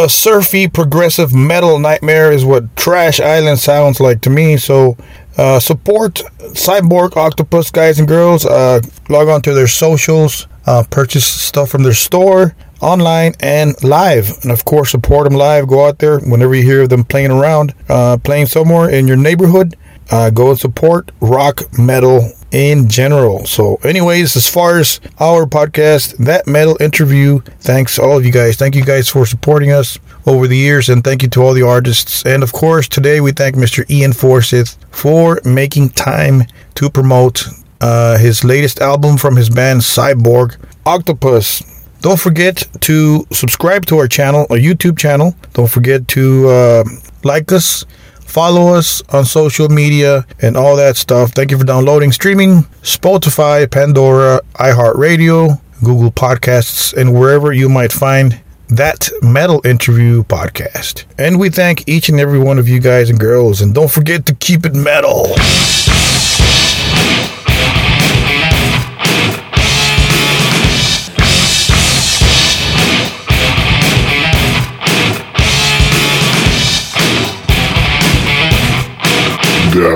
A 0.01 0.09
surfy 0.09 0.69
progressive 0.69 1.35
metal 1.35 1.79
nightmare 1.79 2.31
is 2.31 2.45
what 2.45 2.77
Trash 2.77 3.19
Island 3.21 3.59
sounds 3.59 3.99
like 4.01 4.21
to 4.23 4.31
me. 4.31 4.57
So 4.57 4.97
uh, 5.37 5.59
support 5.59 6.23
Cyborg 6.39 7.17
Octopus 7.17 7.71
guys 7.71 7.99
and 7.99 8.07
girls. 8.07 8.45
Uh, 8.45 8.81
log 9.09 9.29
on 9.29 9.43
to 9.43 9.55
their 9.55 9.67
socials, 9.67 10.47
uh, 10.67 10.85
purchase 10.91 11.27
stuff 11.27 11.71
from 11.71 11.83
their 11.83 11.95
store, 11.95 12.55
online 12.81 13.35
and 13.41 13.75
live. 13.83 14.31
And 14.43 14.53
of 14.53 14.65
course, 14.65 14.91
support 14.91 15.29
them 15.29 15.37
live. 15.37 15.67
Go 15.67 15.87
out 15.87 15.99
there 15.99 16.21
whenever 16.21 16.55
you 16.55 16.63
hear 16.63 16.87
them 16.87 17.05
playing 17.05 17.31
around, 17.31 17.75
uh, 17.89 18.19
playing 18.19 18.47
somewhere 18.47 18.91
in 18.91 19.09
your 19.09 19.17
neighborhood. 19.17 19.77
Uh, 20.11 20.31
go 20.31 20.51
and 20.51 20.59
support 20.59 21.11
rock 21.21 21.63
metal 21.79 22.33
in 22.51 22.89
general. 22.89 23.45
So, 23.47 23.77
anyways, 23.85 24.37
as 24.37 24.49
far 24.49 24.79
as 24.79 25.01
our 25.21 25.47
podcast, 25.47 26.17
that 26.19 26.47
metal 26.47 26.77
interview, 26.81 27.41
thanks 27.61 27.99
all 27.99 28.17
of 28.17 28.25
you 28.25 28.33
guys. 28.33 28.57
Thank 28.57 28.75
you 28.75 28.85
guys 28.85 29.09
for 29.09 29.27
supporting 29.27 29.73
us 29.73 29.99
over 30.27 30.47
the 30.47 30.57
years, 30.57 30.89
and 30.89 31.03
thank 31.05 31.23
you 31.23 31.29
to 31.31 31.43
all 31.43 31.55
the 31.55 31.63
artists. 31.63 32.25
And 32.25 32.43
of 32.43 32.53
course, 32.53 32.89
today 32.89 33.21
we 33.21 33.33
thank 33.33 33.57
Mr. 33.57 33.89
Ian 33.91 34.13
Forsythe 34.13 34.69
for 34.91 35.41
making 35.45 35.91
time 35.91 36.43
to 36.75 36.91
promote 36.91 37.47
uh, 37.81 38.19
his 38.19 38.45
latest 38.45 38.81
album 38.81 39.17
from 39.17 39.37
his 39.37 39.49
band 39.51 39.81
Cyborg 39.81 40.57
Octopus. 40.85 41.63
Don't 42.01 42.21
forget 42.21 42.63
to 42.81 43.27
subscribe 43.33 43.85
to 43.87 43.99
our 43.99 44.07
channel, 44.07 44.47
our 44.51 44.57
YouTube 44.57 44.99
channel. 44.99 45.35
Don't 45.53 45.71
forget 45.71 46.07
to 46.09 46.49
uh, 46.49 46.85
like 47.25 47.51
us, 47.51 47.85
follow 48.29 48.75
us 48.75 49.03
on 49.09 49.25
social 49.25 49.69
media, 49.69 50.27
and 50.41 50.57
all 50.57 50.77
that 50.77 50.97
stuff. 50.97 51.33
Thank 51.33 51.51
you 51.51 51.59
for 51.59 51.65
downloading, 51.65 52.13
streaming, 52.13 52.63
Spotify, 52.83 53.69
Pandora, 53.71 54.41
iHeartRadio, 54.55 55.61
Google 55.83 56.13
Podcasts, 56.13 56.95
and 56.97 57.19
wherever 57.19 57.53
you 57.53 57.69
might 57.69 57.93
find 57.93 58.41
that 58.69 59.09
metal 59.23 59.61
interview 59.65 60.23
podcast. 60.25 61.05
And 61.19 61.41
we 61.41 61.49
thank 61.49 61.89
each 61.89 62.09
and 62.11 62.21
every 62.21 62.39
one 62.39 62.59
of 62.59 62.69
you 62.69 62.81
guys 62.81 63.09
and 63.09 63.19
girls. 63.19 63.63
And 63.63 63.75
don't 63.75 63.91
forget 63.91 64.27
to 64.27 64.35
keep 64.35 64.67
it 64.67 64.75
metal. 64.75 65.35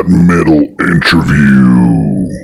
Metal 0.09 0.63
Interview. 0.81 2.43